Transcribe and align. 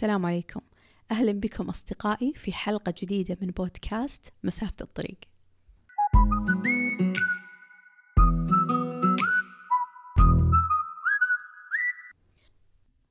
السلام 0.00 0.26
عليكم. 0.26 0.60
أهلا 1.10 1.32
بكم 1.32 1.68
أصدقائي 1.68 2.32
في 2.36 2.52
حلقة 2.52 2.94
جديدة 2.98 3.38
من 3.40 3.50
بودكاست 3.50 4.32
مسافة 4.44 4.76
الطريق. 4.80 5.18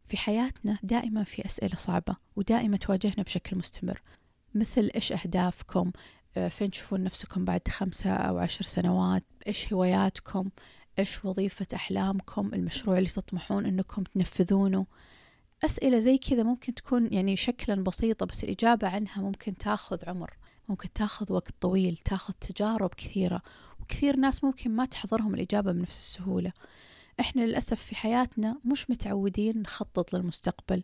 في 0.05 0.17
حياتنا 0.17 0.79
دائما 0.83 1.23
في 1.23 1.45
أسئلة 1.45 1.75
صعبة 1.75 2.15
ودائما 2.35 2.77
تواجهنا 2.77 3.23
بشكل 3.23 3.57
مستمر 3.57 4.01
مثل 4.55 4.91
إيش 4.95 5.11
أهدافكم؟ 5.11 5.91
آه، 6.37 6.47
فين 6.47 6.69
تشوفون 6.69 7.03
نفسكم 7.03 7.45
بعد 7.45 7.67
خمسة 7.67 8.13
أو 8.13 8.37
عشر 8.37 8.65
سنوات؟ 8.65 9.23
إيش 9.47 9.73
هواياتكم؟ 9.73 10.49
إيش 10.99 11.25
وظيفة 11.25 11.67
أحلامكم؟ 11.75 12.53
المشروع 12.53 12.97
اللي 12.97 13.09
تطمحون 13.09 13.65
أنكم 13.65 14.03
تنفذونه؟ 14.03 14.85
أسئلة 15.65 15.99
زي 15.99 16.17
كذا 16.17 16.43
ممكن 16.43 16.73
تكون 16.73 17.13
يعني 17.13 17.35
شكلا 17.35 17.83
بسيطة 17.83 18.25
بس 18.25 18.43
الإجابة 18.43 18.87
عنها 18.87 19.21
ممكن 19.21 19.57
تاخذ 19.57 20.09
عمر 20.09 20.37
ممكن 20.69 20.93
تاخذ 20.93 21.33
وقت 21.33 21.53
طويل 21.61 21.97
تاخذ 21.97 22.33
تجارب 22.33 22.89
كثيرة 22.89 23.41
وكثير 23.81 24.15
ناس 24.15 24.43
ممكن 24.43 24.71
ما 24.71 24.85
تحضرهم 24.85 25.35
الإجابة 25.35 25.71
بنفس 25.71 25.97
السهولة. 25.97 26.51
إحنا 27.19 27.41
للأسف 27.41 27.81
في 27.81 27.95
حياتنا 27.95 28.59
مش 28.65 28.89
متعودين 28.89 29.61
نخطط 29.61 30.13
للمستقبل 30.13 30.83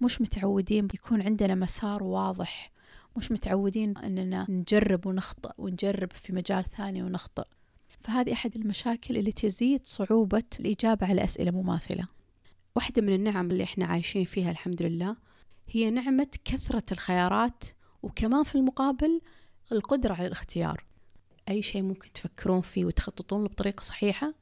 مش 0.00 0.20
متعودين 0.20 0.88
يكون 0.94 1.22
عندنا 1.22 1.54
مسار 1.54 2.02
واضح 2.02 2.72
مش 3.16 3.32
متعودين 3.32 3.98
أننا 3.98 4.46
نجرب 4.48 5.06
ونخطأ 5.06 5.52
ونجرب 5.58 6.12
في 6.12 6.32
مجال 6.32 6.64
ثاني 6.64 7.02
ونخطأ 7.02 7.44
فهذه 8.00 8.32
أحد 8.32 8.56
المشاكل 8.56 9.16
اللي 9.16 9.32
تزيد 9.32 9.86
صعوبة 9.86 10.42
الإجابة 10.60 11.06
على 11.06 11.24
أسئلة 11.24 11.50
مماثلة. 11.50 12.15
واحدة 12.76 13.02
من 13.02 13.14
النعم 13.14 13.50
اللي 13.50 13.64
إحنا 13.64 13.86
عايشين 13.86 14.24
فيها 14.24 14.50
الحمد 14.50 14.82
لله 14.82 15.16
هي 15.68 15.90
نعمة 15.90 16.28
كثرة 16.44 16.82
الخيارات 16.92 17.64
وكمان 18.02 18.42
في 18.42 18.54
المقابل 18.54 19.20
القدرة 19.72 20.14
على 20.14 20.26
الاختيار. 20.26 20.84
أي 21.48 21.62
شيء 21.62 21.82
ممكن 21.82 22.12
تفكرون 22.12 22.60
فيه 22.60 22.84
وتخططون 22.84 23.42
له 23.42 23.48
بطريقة 23.48 23.80
صحيحة 23.80 24.34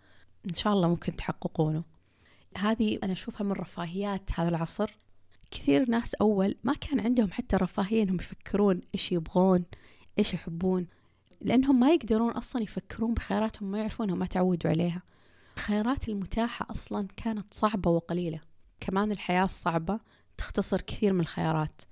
إن 0.48 0.54
شاء 0.54 0.72
الله 0.72 0.88
ممكن 0.88 1.16
تحققونه. 1.16 1.84
هذه 2.56 2.98
أنا 3.02 3.12
أشوفها 3.12 3.44
من 3.44 3.52
رفاهيات 3.52 4.30
هذا 4.34 4.48
العصر. 4.48 4.98
كثير 5.50 5.90
ناس 5.90 6.14
أول 6.14 6.56
ما 6.64 6.74
كان 6.74 7.00
عندهم 7.00 7.32
حتى 7.32 7.56
رفاهية 7.56 8.02
إنهم 8.02 8.16
يفكرون 8.16 8.80
إيش 8.94 9.12
يبغون 9.12 9.64
إيش 10.18 10.34
يحبون 10.34 10.86
لأنهم 11.40 11.80
ما 11.80 11.90
يقدرون 11.90 12.32
أصلا 12.32 12.62
يفكرون 12.62 13.14
بخياراتهم 13.14 13.70
ما 13.70 13.78
يعرفونها 13.78 14.14
ما 14.14 14.26
تعودوا 14.26 14.70
عليها. 14.70 15.02
الخيارات 15.56 16.08
المتاحة 16.08 16.66
أصلا 16.70 17.08
كانت 17.16 17.54
صعبة 17.54 17.90
وقليلة. 17.90 18.40
كمان 18.80 19.12
الحياة 19.12 19.44
الصعبة 19.44 20.00
تختصر 20.36 20.80
كثير 20.80 21.12
من 21.12 21.20
الخيارات. 21.20 21.82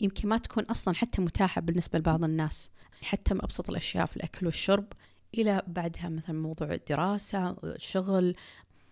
يمكن 0.00 0.28
ما 0.28 0.38
تكون 0.38 0.64
أصلا 0.64 0.94
حتى 0.94 1.22
متاحة 1.22 1.60
بالنسبة 1.60 1.98
لبعض 1.98 2.24
الناس 2.24 2.70
حتى 3.02 3.34
من 3.34 3.42
أبسط 3.42 3.70
الأشياء 3.70 4.06
في 4.06 4.16
الأكل 4.16 4.46
والشرب 4.46 4.92
إلى 5.34 5.62
بعدها 5.66 6.08
مثلا 6.08 6.40
موضوع 6.40 6.72
الدراسة 6.72 7.50
الشغل. 7.64 8.34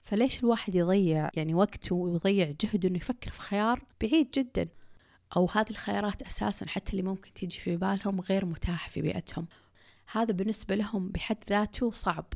فليش 0.02 0.40
الواحد 0.40 0.74
يضيع 0.74 1.30
يعني 1.34 1.54
وقته 1.54 1.94
ويضيع 1.94 2.50
جهده 2.60 2.88
إنه 2.88 2.96
يفكر 2.96 3.30
في 3.30 3.40
خيار 3.40 3.84
بعيد 4.00 4.30
جدا؟ 4.34 4.68
أو 5.36 5.48
هذه 5.54 5.70
الخيارات 5.70 6.22
أساسا 6.22 6.68
حتى 6.68 6.92
اللي 6.92 7.02
ممكن 7.02 7.32
تيجي 7.32 7.58
في 7.58 7.76
بالهم 7.76 8.20
غير 8.20 8.44
متاحة 8.44 8.88
في 8.88 9.00
بيئتهم. 9.00 9.46
هذا 10.12 10.32
بالنسبة 10.32 10.74
لهم 10.74 11.08
بحد 11.08 11.36
ذاته 11.50 11.90
صعب. 11.90 12.26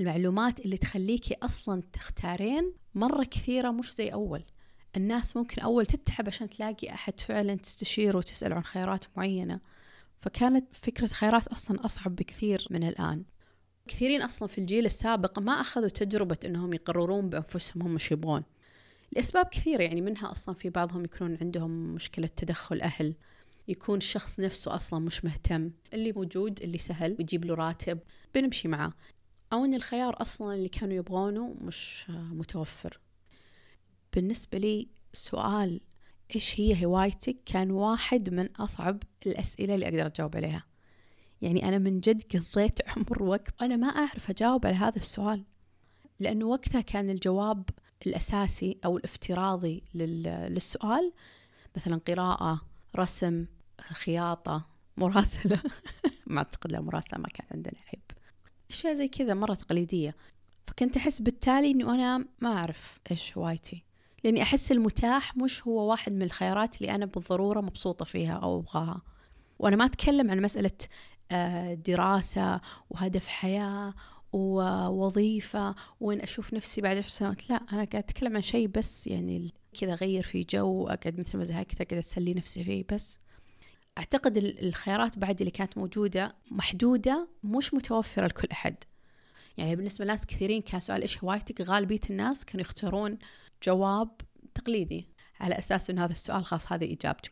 المعلومات 0.00 0.60
اللي 0.60 0.76
تخليكي 0.76 1.36
أصلا 1.42 1.82
تختارين 1.92 2.72
مرة 2.94 3.24
كثيرة 3.24 3.70
مش 3.70 3.94
زي 3.94 4.08
أول. 4.08 4.44
الناس 4.96 5.36
ممكن 5.36 5.62
أول 5.62 5.86
تتعب 5.86 6.26
عشان 6.26 6.50
تلاقي 6.50 6.90
أحد 6.90 7.20
فعلا 7.20 7.54
تستشيره 7.54 8.18
وتسأل 8.18 8.52
عن 8.52 8.64
خيارات 8.64 9.04
معينة. 9.16 9.60
فكانت 10.20 10.76
فكرة 10.76 11.06
خيارات 11.06 11.46
أصلا 11.46 11.84
أصعب 11.84 12.16
بكثير 12.16 12.66
من 12.70 12.88
الآن. 12.88 13.24
كثيرين 13.88 14.22
أصلا 14.22 14.48
في 14.48 14.58
الجيل 14.58 14.86
السابق 14.86 15.38
ما 15.38 15.52
أخذوا 15.52 15.88
تجربة 15.88 16.38
أنهم 16.44 16.72
يقررون 16.72 17.28
بأنفسهم 17.28 17.82
هم 17.82 17.92
إيش 17.92 18.12
يبغون. 18.12 18.42
لأسباب 19.12 19.46
كثيرة 19.46 19.82
يعني 19.82 20.00
منها 20.00 20.30
أصلا 20.30 20.54
في 20.54 20.70
بعضهم 20.70 21.04
يكونون 21.04 21.38
عندهم 21.40 21.70
مشكلة 21.70 22.26
تدخل 22.26 22.80
أهل. 22.80 23.14
يكون 23.68 23.96
الشخص 23.98 24.40
نفسه 24.40 24.74
أصلا 24.74 25.00
مش 25.00 25.24
مهتم. 25.24 25.70
اللي 25.94 26.12
موجود 26.12 26.62
اللي 26.62 26.78
سهل 26.78 27.16
ويجيب 27.18 27.44
له 27.44 27.54
راتب 27.54 27.98
بنمشي 28.34 28.68
معاه. 28.68 28.92
أو 29.52 29.64
أن 29.64 29.74
الخيار 29.74 30.22
أصلا 30.22 30.54
اللي 30.54 30.68
كانوا 30.68 30.96
يبغونه 30.96 31.56
مش 31.60 32.04
متوفر. 32.10 33.00
بالنسبة 34.14 34.58
لي 34.58 34.88
سؤال 35.12 35.80
إيش 36.34 36.60
هي 36.60 36.84
هوايتك 36.84 37.36
كان 37.46 37.70
واحد 37.70 38.30
من 38.30 38.56
أصعب 38.56 39.02
الأسئلة 39.26 39.74
اللي 39.74 39.88
أقدر 39.88 40.06
أجاوب 40.06 40.36
عليها. 40.36 40.64
يعني 41.42 41.68
أنا 41.68 41.78
من 41.78 42.00
جد 42.00 42.36
قضيت 42.36 42.78
عمر 42.90 43.22
وقت 43.22 43.62
أنا 43.62 43.76
ما 43.76 43.86
أعرف 43.86 44.30
أجاوب 44.30 44.66
على 44.66 44.76
هذا 44.76 44.96
السؤال 44.96 45.44
لأنه 46.20 46.46
وقتها 46.46 46.80
كان 46.80 47.10
الجواب 47.10 47.68
الأساسي 48.06 48.78
أو 48.84 48.96
الافتراضي 48.96 49.82
للسؤال 49.94 51.12
مثلا 51.76 52.00
قراءة 52.08 52.60
رسم 52.96 53.46
خياطة 53.80 54.66
مراسلة. 54.96 55.62
ما 56.26 56.38
أعتقد 56.38 56.72
لا 56.72 56.80
مراسلة 56.80 57.18
ما 57.18 57.28
كان 57.28 57.46
عندنا 57.50 57.78
عيب. 57.94 58.07
أشياء 58.70 58.94
زي 58.94 59.08
كذا 59.08 59.34
مرة 59.34 59.54
تقليدية 59.54 60.16
فكنت 60.66 60.96
أحس 60.96 61.20
بالتالي 61.22 61.70
إنه 61.70 61.94
أنا 61.94 62.24
ما 62.40 62.52
أعرف 62.52 62.98
إيش 63.10 63.38
هوايتي 63.38 63.84
لأني 64.24 64.42
أحس 64.42 64.72
المتاح 64.72 65.36
مش 65.36 65.66
هو 65.66 65.90
واحد 65.90 66.12
من 66.12 66.22
الخيارات 66.22 66.80
اللي 66.80 66.94
أنا 66.94 67.06
بالضرورة 67.06 67.60
مبسوطة 67.60 68.04
فيها 68.04 68.32
أو 68.32 68.58
أبغاها. 68.58 69.02
وأنا 69.58 69.76
ما 69.76 69.84
أتكلم 69.84 70.30
عن 70.30 70.42
مسألة 70.42 70.70
آه، 71.32 71.74
دراسة 71.74 72.60
وهدف 72.90 73.28
حياة 73.28 73.94
ووظيفة 74.32 75.74
وين 76.00 76.20
أشوف 76.20 76.54
نفسي 76.54 76.80
بعد 76.80 76.96
عشر 76.96 77.08
سنوات 77.08 77.50
لا 77.50 77.56
أنا 77.56 77.84
قاعد 77.84 77.94
أتكلم 77.94 78.36
عن 78.36 78.42
شيء 78.42 78.68
بس 78.68 79.06
يعني 79.06 79.52
كذا 79.80 79.92
أغير 79.92 80.22
في 80.22 80.46
جو 80.50 80.88
أقعد 80.88 81.20
مثل 81.20 81.38
ما 81.38 81.44
زهقت 81.44 81.80
أقعد 81.80 81.98
أسلي 81.98 82.34
نفسي 82.34 82.64
فيه 82.64 82.84
بس. 82.92 83.18
أعتقد 83.98 84.36
الخيارات 84.36 85.18
بعد 85.18 85.40
اللي 85.40 85.50
كانت 85.50 85.78
موجودة 85.78 86.34
محدودة 86.50 87.28
مش 87.44 87.74
متوفرة 87.74 88.26
لكل 88.26 88.48
أحد. 88.52 88.76
يعني 89.56 89.76
بالنسبة 89.76 90.04
لناس 90.04 90.26
كثيرين 90.26 90.62
كان 90.62 90.80
سؤال 90.80 91.02
إيش 91.02 91.24
هوايتك؟ 91.24 91.60
غالبية 91.60 92.00
الناس 92.10 92.44
كانوا 92.44 92.60
يختارون 92.60 93.18
جواب 93.62 94.10
تقليدي 94.54 95.08
على 95.40 95.58
أساس 95.58 95.90
أن 95.90 95.98
هذا 95.98 96.12
السؤال 96.12 96.44
خاص 96.44 96.72
هذه 96.72 96.92
إجابته 96.92 97.30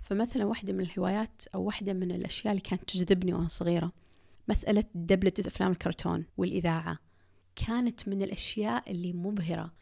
فمثلا 0.00 0.44
واحدة 0.44 0.72
من 0.72 0.80
الهوايات 0.80 1.42
أو 1.54 1.62
واحدة 1.62 1.92
من 1.92 2.10
الأشياء 2.10 2.52
اللي 2.52 2.60
كانت 2.60 2.84
تجذبني 2.84 3.34
وأنا 3.34 3.48
صغيرة 3.48 3.92
مسألة 4.48 4.84
دبلجة 4.94 5.48
أفلام 5.48 5.72
الكرتون 5.72 6.26
والإذاعة. 6.36 6.98
كانت 7.56 8.08
من 8.08 8.22
الأشياء 8.22 8.90
اللي 8.90 9.12
مبهرة 9.12 9.72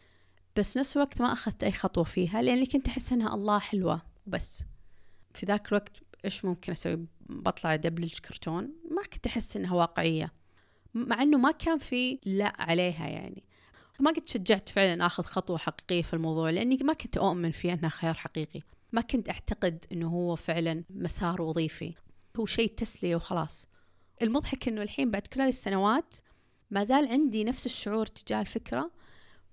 بس 0.57 0.77
نفس 0.77 0.97
الوقت 0.97 1.23
ما 1.23 1.33
أخذت 1.33 1.65
أي 1.65 1.73
خطوة 1.73 2.05
فيها 2.05 2.43
لأني 2.43 2.67
كنت 2.67 2.89
أحس 2.89 3.13
أنها 3.13 3.35
الله 3.35 3.59
حلوة 3.59 4.03
وبس. 4.27 4.63
في 5.35 5.47
ذاك 5.47 5.69
الوقت 5.69 6.03
إيش 6.25 6.45
ممكن 6.45 6.73
أسوي؟ 6.73 7.07
بطلع 7.29 7.75
أدبلج 7.75 8.19
كرتون. 8.19 8.73
ما 8.91 9.03
كنت 9.03 9.27
أحس 9.27 9.57
إنها 9.57 9.75
واقعية. 9.75 10.33
مع 10.95 11.23
إنه 11.23 11.39
ما 11.39 11.51
كان 11.51 11.79
في 11.79 12.19
لا 12.25 12.53
عليها 12.59 13.09
يعني. 13.09 13.45
ما 14.01 14.11
قد 14.11 14.29
شجعت 14.29 14.69
فعلا 14.69 15.07
آخذ 15.07 15.23
خطوة 15.23 15.59
حقيقية 15.59 16.03
في 16.03 16.15
الموضوع 16.15 16.51
لأني 16.51 16.77
ما 16.77 16.93
كنت 16.93 17.17
أؤمن 17.17 17.51
فيه 17.51 17.73
انه 17.73 17.89
خيار 17.89 18.15
حقيقي. 18.15 18.61
ما 18.93 19.01
كنت 19.01 19.29
أعتقد 19.31 19.85
إنه 19.93 20.09
هو 20.09 20.37
فعلا 20.37 20.85
مسار 20.91 21.43
وظيفي. 21.43 21.95
هو 22.41 22.47
شيء 22.47 22.69
تسلية 22.69 23.17
وخلاص. 23.17 23.69
المضحك 24.23 24.69
إنه 24.69 24.83
الحين 24.83 25.11
بعد 25.11 25.23
كل 25.27 25.41
هذه 25.41 25.49
السنوات 25.49 26.15
ما 26.71 26.85
زال 26.85 27.09
عندي 27.09 27.45
نفس 27.45 27.67
الشعور 27.67 28.07
تجاه 28.07 28.41
الفكرة. 28.41 28.91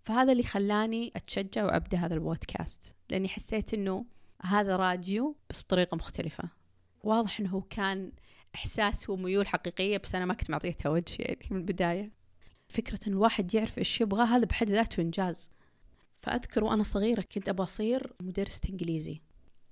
فهذا 0.03 0.31
اللي 0.31 0.43
خلاني 0.43 1.11
أتشجع 1.15 1.65
وأبدأ 1.65 1.97
هذا 1.97 2.13
البودكاست. 2.13 2.95
لأني 3.09 3.29
حسيت 3.29 3.73
إنه 3.73 4.05
هذا 4.47 4.75
راديو 4.75 5.35
بس 5.49 5.61
بطريقة 5.61 5.95
مختلفة. 5.95 6.49
واضح 7.03 7.39
إنه 7.39 7.63
كان 7.69 8.11
إحساس 8.55 9.09
وميول 9.09 9.47
حقيقية 9.47 9.97
بس 9.97 10.15
أنا 10.15 10.25
ما 10.25 10.33
كنت 10.33 10.49
معطيتها 10.49 10.89
وجه 10.89 11.15
يعني 11.19 11.45
من 11.51 11.57
البداية. 11.57 12.11
فكرة 12.67 12.99
إن 13.07 13.13
الواحد 13.13 13.53
يعرف 13.53 13.77
إيش 13.77 14.01
يبغى 14.01 14.25
هذا 14.25 14.45
بحد 14.45 14.69
ذاته 14.69 15.01
إنجاز. 15.01 15.49
فأذكر 16.17 16.63
وأنا 16.63 16.83
صغيرة 16.83 17.21
كنت 17.21 17.49
أبغى 17.49 17.63
أصير 17.63 18.13
مدرسة 18.21 18.61
إنجليزي. 18.69 19.21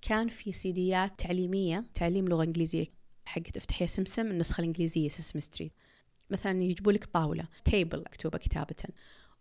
كان 0.01 0.27
في 0.27 0.51
سيديات 0.51 1.19
تعليمية 1.19 1.86
تعليم 1.94 2.27
لغة 2.27 2.44
إنجليزية 2.44 2.86
حقت 3.25 3.57
افتحي 3.57 3.88
سمسم 3.88 4.31
النسخة 4.31 4.62
الإنجليزية 4.62 5.10
Sesame 5.09 5.39
Street. 5.39 5.73
مثلا 6.30 6.63
يجيبوا 6.63 6.92
لك 6.92 7.06
طاولة 7.06 7.48
table 7.65 8.00
مكتوبة 8.00 8.38
كتابة. 8.38 8.75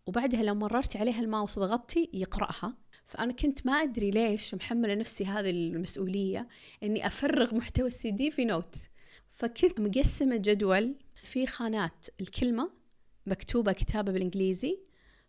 وبعدها 0.07 0.43
لو 0.43 0.55
مررتي 0.55 0.99
عليها 0.99 1.21
الماوس 1.21 1.59
وضغطتي 1.59 2.11
يقرأها. 2.13 2.77
فأنا 3.07 3.33
كنت 3.33 3.67
ما 3.67 3.73
أدري 3.73 4.11
ليش 4.11 4.55
محملة 4.55 4.95
نفسي 4.95 5.25
هذه 5.25 5.51
المسؤولية 5.51 6.49
إني 6.83 7.07
أفرغ 7.07 7.55
محتوى 7.55 7.87
السي 7.87 8.11
دي 8.11 8.31
في 8.31 8.45
note. 8.45 8.77
فكنت 9.33 9.81
مقسمة 9.81 10.37
جدول 10.37 10.95
في 11.15 11.47
خانات 11.47 12.07
الكلمة 12.21 12.71
مكتوبة 13.27 13.73
كتابة 13.73 14.13
بالإنجليزي 14.13 14.79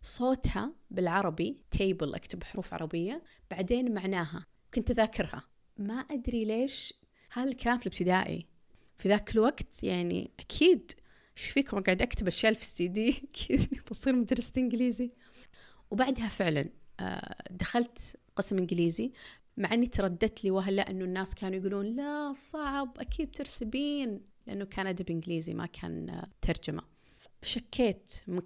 صوتها 0.02 0.72
بالعربي 0.90 1.56
table 1.70 2.14
أكتب 2.14 2.44
حروف 2.44 2.74
عربية 2.74 3.22
بعدين 3.50 3.94
معناها 3.94 4.46
كنت 4.74 4.90
أذاكرها. 4.90 5.42
ما 5.78 5.94
أدري 5.94 6.44
ليش 6.44 6.94
هذا 7.32 7.48
الكلام 7.48 7.78
في 7.78 7.86
الابتدائي. 7.86 8.46
في 8.98 9.08
ذاك 9.08 9.34
الوقت 9.34 9.84
يعني 9.84 10.30
أكيد 10.40 10.92
إيش 11.36 11.46
فيكم 11.46 11.80
قاعد 11.80 12.02
أكتب 12.02 12.26
أشياء 12.26 12.54
في 12.54 12.62
السي 12.62 12.88
دي؟ 12.88 13.08
أكيد 13.30 13.80
بصير 13.90 14.16
مدرسة 14.16 14.52
إنجليزي. 14.56 15.10
وبعدها 15.90 16.28
فعلا 16.28 16.68
آه، 17.00 17.36
دخلت 17.50 18.16
قسم 18.36 18.58
إنجليزي. 18.58 19.12
مع 19.56 19.74
إني 19.74 19.86
ترددت 19.86 20.44
لي 20.44 20.50
وهلا 20.50 20.90
انه 20.90 21.04
الناس 21.04 21.34
كانوا 21.34 21.58
يقولون 21.58 21.96
لا 21.96 22.32
صعب 22.32 22.98
أكيد 22.98 23.30
ترسبين. 23.30 24.20
لأنه 24.46 24.64
كان 24.64 24.86
أدب 24.86 25.10
إنجليزي 25.10 25.54
ما 25.54 25.66
كان 25.66 26.10
آه، 26.10 26.28
ترجمة. 26.42 26.82
شكيت 27.42 28.12
من 28.26 28.40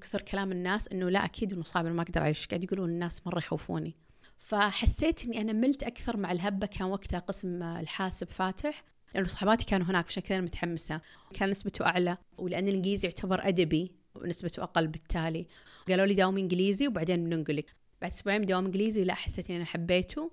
كثر 0.00 0.22
كلام 0.22 0.52
الناس 0.52 0.88
إنه 0.88 1.08
لا 1.08 1.24
أكيد 1.24 1.52
إنه 1.52 1.62
صعب 1.62 1.86
ما 1.86 2.02
أقدر 2.02 2.20
أعيش. 2.20 2.46
قاعد 2.46 2.64
يقولون 2.64 2.90
الناس 2.90 3.26
مرة 3.26 3.38
يخوفوني. 3.38 3.96
فحسيت 4.38 5.24
إني 5.24 5.40
أنا 5.40 5.52
ملت 5.52 5.82
أكثر 5.82 6.16
مع 6.16 6.32
الهبة. 6.32 6.66
كان 6.66 6.88
وقتها 6.88 7.18
قسم 7.18 7.62
آه، 7.62 7.80
الحاسب 7.80 8.28
فاتح. 8.28 8.84
لأنه 9.16 9.28
صحباتي 9.28 9.64
كانوا 9.64 9.86
هناك 9.86 10.06
فعشان 10.06 10.22
كذا 10.22 10.40
متحمسة. 10.40 11.00
كان 11.34 11.50
نسبته 11.50 11.86
أعلى 11.86 12.16
ولأن 12.38 12.68
الإنجليزي 12.68 13.08
يعتبر 13.08 13.48
أدبي 13.48 13.92
ونسبته 14.14 14.62
أقل 14.62 14.86
بالتالي. 14.86 15.46
قالوا 15.88 16.06
لي 16.06 16.14
داوم 16.14 16.38
إنجليزي 16.38 16.88
وبعدين 16.88 17.24
بننقلك 17.24 17.74
بعد 18.00 18.10
أسبوعين 18.10 18.40
من 18.40 18.46
دوام 18.46 18.64
إنجليزي 18.64 19.04
لا 19.04 19.14
حسيت 19.14 19.50
إني 19.50 19.56
أنا 19.56 19.64
حبيته 19.64 20.30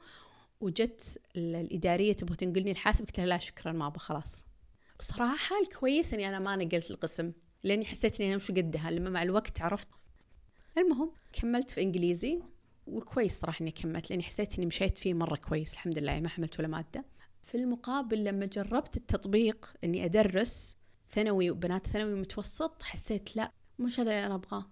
وجت 0.62 1.22
الإدارية 1.36 2.14
تبغى 2.14 2.36
تنقلني 2.36 2.72
الحاسب 2.72 3.06
قلت 3.06 3.18
لها 3.18 3.26
لا 3.26 3.38
شكرا 3.38 3.72
ما 3.72 3.88
أبغى 3.88 4.00
خلاص. 4.00 4.46
صراحة 5.00 5.56
الكويس 5.60 6.14
إني 6.14 6.30
أنا 6.30 6.40
ما 6.40 6.56
نقلت 6.56 6.92
القسم 6.92 7.32
لأني 7.64 7.86
حسيت 7.86 8.22
إني 8.22 8.30
أنا 8.30 8.36
مش 8.36 8.52
قدها 8.52 8.92
لما 8.92 9.10
مع 9.10 9.24
الوقت 9.24 9.62
عرفت. 9.62 9.88
المهم 10.78 11.12
كملت 11.34 11.70
في 11.70 11.82
إنجليزي 11.82 12.40
وكويس 12.88 13.40
صراحة 13.40 13.62
إني 13.62 13.72
كملت 13.72 14.10
لأني 14.10 14.24
حسيت 14.24 14.58
إني 14.58 14.66
مشيت 14.66 14.98
فيه 14.98 15.14
مرة 15.14 15.36
كويس 15.36 15.74
الحمد 15.74 16.00
لله 16.00 16.20
ما 16.20 16.30
حملت 16.30 16.60
ولا 16.60 16.68
مادة. 16.68 17.06
في 17.44 17.56
المقابل 17.56 18.24
لما 18.24 18.45
جربت 18.45 18.98
التطبيق 18.98 19.74
إني 19.84 20.06
أدرس 20.06 20.78
ثانوي 21.10 21.51
وبنات 21.51 21.88
ثانوي 21.88 22.19
متوسط 22.19 22.84
حسيت 22.84 23.36
لا 23.36 23.51
مش 23.80 24.00
هذا 24.00 24.12
اللي 24.12 24.25
أنا 24.25 24.36
أبغاه. 24.36 24.66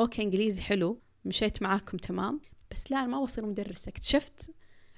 أوكي 0.00 0.22
إنجليزي 0.22 0.62
حلو 0.62 1.00
مشيت 1.24 1.62
معاكم 1.62 1.98
تمام. 1.98 2.40
بس 2.70 2.90
لا 2.92 2.98
أنا 2.98 3.06
ما 3.06 3.22
بصير 3.22 3.46
مدرسة. 3.46 3.88
اكتشفت 3.88 4.50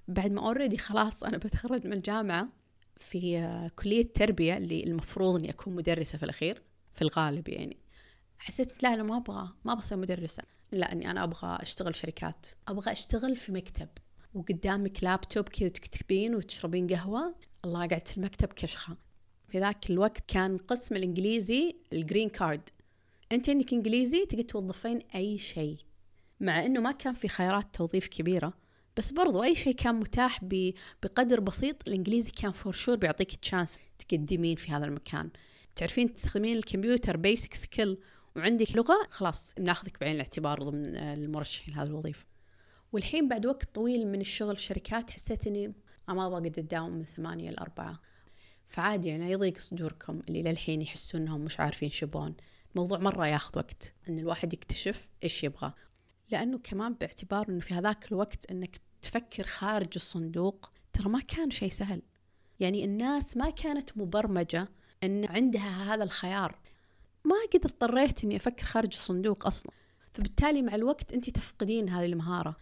بعد 0.08 0.30
ما 0.30 0.40
already 0.46 0.78
خلاص 0.78 1.24
أنا 1.24 1.36
بتخرج 1.36 1.86
من 1.86 1.92
الجامعة 1.92 2.48
في 2.96 3.38
آه، 3.38 3.70
كلية 3.76 4.12
تربية 4.12 4.56
اللي 4.56 4.84
المفروض 4.84 5.36
إني 5.36 5.50
أكون 5.50 5.74
مدرسة 5.74 6.18
في 6.18 6.24
الأخير 6.24 6.62
في 6.94 7.02
الغالب 7.02 7.48
يعني. 7.48 7.78
حسيت 8.38 8.82
لا 8.82 8.94
أنا 8.94 9.02
ما 9.02 9.16
أبغى 9.16 9.48
ما 9.64 9.74
بصير 9.74 9.98
مدرسة. 9.98 10.42
لا 10.72 10.92
إني 10.92 11.10
أنا 11.10 11.24
أبغى 11.24 11.58
أشتغل 11.62 11.96
شركات 11.96 12.46
أبغى 12.68 12.92
أشتغل 12.92 13.36
في 13.36 13.52
مكتب. 13.52 13.88
وقدامك 14.34 15.04
لابتوب 15.04 15.48
كذا 15.48 15.68
تكتبين 15.68 16.34
وتشربين 16.34 16.86
قهوة 16.86 17.34
الله 17.64 17.86
قعدت 17.86 18.08
في 18.08 18.16
المكتب 18.16 18.48
كشخة. 18.48 18.96
في 19.48 19.58
ذاك 19.58 19.90
الوقت 19.90 20.24
كان 20.28 20.58
قسم 20.58 20.96
الإنجليزي 20.96 21.76
ال 21.92 21.98
green 21.98 22.28
card 22.28 22.70
أنت 23.32 23.50
عندك 23.50 23.72
إنجليزي 23.72 24.26
تقدر 24.26 24.42
توظفين 24.42 24.98
أي 25.14 25.38
شيء 25.38 25.76
مع 26.40 26.64
إنه 26.66 26.80
ما 26.80 26.92
كان 26.92 27.14
في 27.14 27.28
خيارات 27.28 27.74
توظيف 27.74 28.06
كبيرة. 28.06 28.52
بس 28.96 29.12
برضو 29.12 29.42
أي 29.42 29.54
شيء 29.54 29.74
كان 29.74 29.94
متاح 29.94 30.44
بقدر 31.02 31.40
بسيط 31.40 31.88
الإنجليزي 31.88 32.32
كان 32.32 32.52
for 32.52 32.72
sure 32.72 32.96
بيعطيك 32.96 33.34
chance 33.36 33.78
تقدمين 33.98 34.56
في 34.56 34.72
هذا 34.72 34.84
المكان. 34.84 35.30
تعرفين 35.76 36.14
تستخدمين 36.14 36.56
الكمبيوتر 36.56 37.16
basic 37.16 37.54
skill 37.54 37.98
وعندك 38.36 38.76
لغة 38.76 39.06
خلاص 39.10 39.54
بناخذك 39.56 40.00
بعين 40.00 40.14
الاعتبار 40.14 40.62
ضمن 40.62 40.96
المرشحين 40.96 41.74
لهذه 41.74 41.86
الوظيفة. 41.86 42.31
والحين 42.92 43.28
بعد 43.28 43.46
وقت 43.46 43.74
طويل 43.74 44.06
من 44.06 44.20
الشغل 44.20 44.56
في 44.56 44.62
شركات 44.62 45.10
حسيت 45.10 45.46
إني 45.46 45.68
ما 46.08 46.26
أبغى 46.26 46.26
أقعد 46.26 46.58
أداوم 46.58 46.90
من 46.90 47.04
ثمانية 47.04 47.50
لأربعة 47.50 48.00
فعادي 48.68 49.08
يعني 49.08 49.32
يضيق 49.32 49.58
صدوركم 49.58 50.20
اللي 50.28 50.42
للحين 50.42 50.82
يحسون 50.82 51.20
إنهم 51.20 51.40
مش 51.40 51.60
عارفين 51.60 51.90
شيبون 51.90 52.34
الموضوع 52.74 52.98
مرة 52.98 53.26
ياخذ 53.26 53.58
وقت 53.58 53.94
إن 54.08 54.18
الواحد 54.18 54.54
يكتشف 54.54 55.08
إيش 55.24 55.44
يبغى. 55.44 55.72
لأنه 56.30 56.58
كمان 56.58 56.94
باعتبار 56.94 57.48
أنه 57.48 57.60
في 57.60 57.74
هذاك 57.74 58.12
الوقت 58.12 58.50
أنك 58.50 58.76
تفكر 59.02 59.46
خارج 59.46 59.88
الصندوق 59.94 60.70
ترى 60.92 61.08
ما 61.08 61.20
كان 61.20 61.50
شيء 61.50 61.70
سهل. 61.70 62.02
يعني 62.60 62.84
الناس 62.84 63.36
ما 63.36 63.50
كانت 63.50 63.98
مبرمجة 63.98 64.68
أن 65.04 65.24
عندها 65.24 65.94
هذا 65.94 66.04
الخيار. 66.04 66.58
ما 67.24 67.36
قد 67.52 67.64
اضطريت 67.64 68.24
أني 68.24 68.36
أفكر 68.36 68.66
خارج 68.66 68.90
الصندوق 68.92 69.46
أصلا. 69.46 69.72
فبالتالي 70.12 70.62
مع 70.62 70.74
الوقت 70.74 71.12
أنت 71.12 71.30
تفقدين 71.30 71.88
هذه 71.88 72.06
المهارة. 72.06 72.56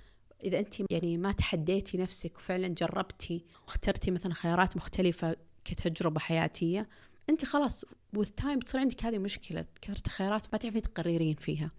إذا 0.44 0.58
أنت 0.58 0.74
يعني 0.90 1.16
ما 1.16 1.32
تحديتي 1.32 1.98
نفسك 1.98 2.36
وفعلا 2.36 2.68
جربتي 2.68 3.44
واخترتي 3.66 4.10
مثلا 4.10 4.34
خيارات 4.34 4.76
مختلفة 4.76 5.36
كتجربة 5.64 6.20
حياتية 6.20 6.88
أنت 7.30 7.44
خلاص 7.44 7.84
with 8.16 8.28
time 8.42 8.56
بتصير 8.56 8.80
عندك 8.80 9.04
هذه 9.04 9.18
مشكلة. 9.18 9.64
كثرة 9.80 10.02
الخيارات 10.06 10.46
ما 10.52 10.58
تعرفين 10.58 10.82
تقررين 10.82 11.34
فيها. 11.34 11.70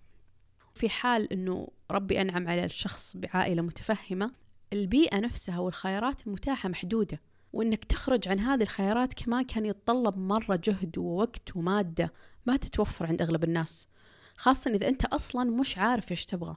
في 0.74 0.90
حال 0.90 1.34
أنه 1.34 1.68
ربي 1.92 2.22
أنعم 2.22 2.48
على 2.48 2.66
الشخص 2.66 3.18
بعائلة 3.18 3.62
متفهمة 3.62 4.32
البيئة 4.74 5.20
نفسها 5.20 5.60
والخيارات 5.60 6.28
المتاحة 6.28 6.70
محدودة 6.70 7.22
وإنك 7.54 7.86
تخرج 7.86 8.28
عن 8.28 8.40
هذه 8.40 8.62
الخيارات 8.62 9.14
كمان 9.14 9.44
كان 9.44 9.66
يتطلب 9.66 10.18
مرة 10.18 10.60
جهد 10.64 10.98
ووقت 10.98 11.56
ومادة 11.56 12.14
ما 12.46 12.58
تتوفر 12.58 13.06
عند 13.06 13.22
أغلب 13.22 13.44
الناس. 13.44 13.88
خاصة 14.36 14.72
إذا 14.72 14.88
أنت 14.88 15.06
أصلا 15.06 15.44
مش 15.44 15.78
عارف 15.78 16.12
إيش 16.12 16.26
تبغى. 16.26 16.56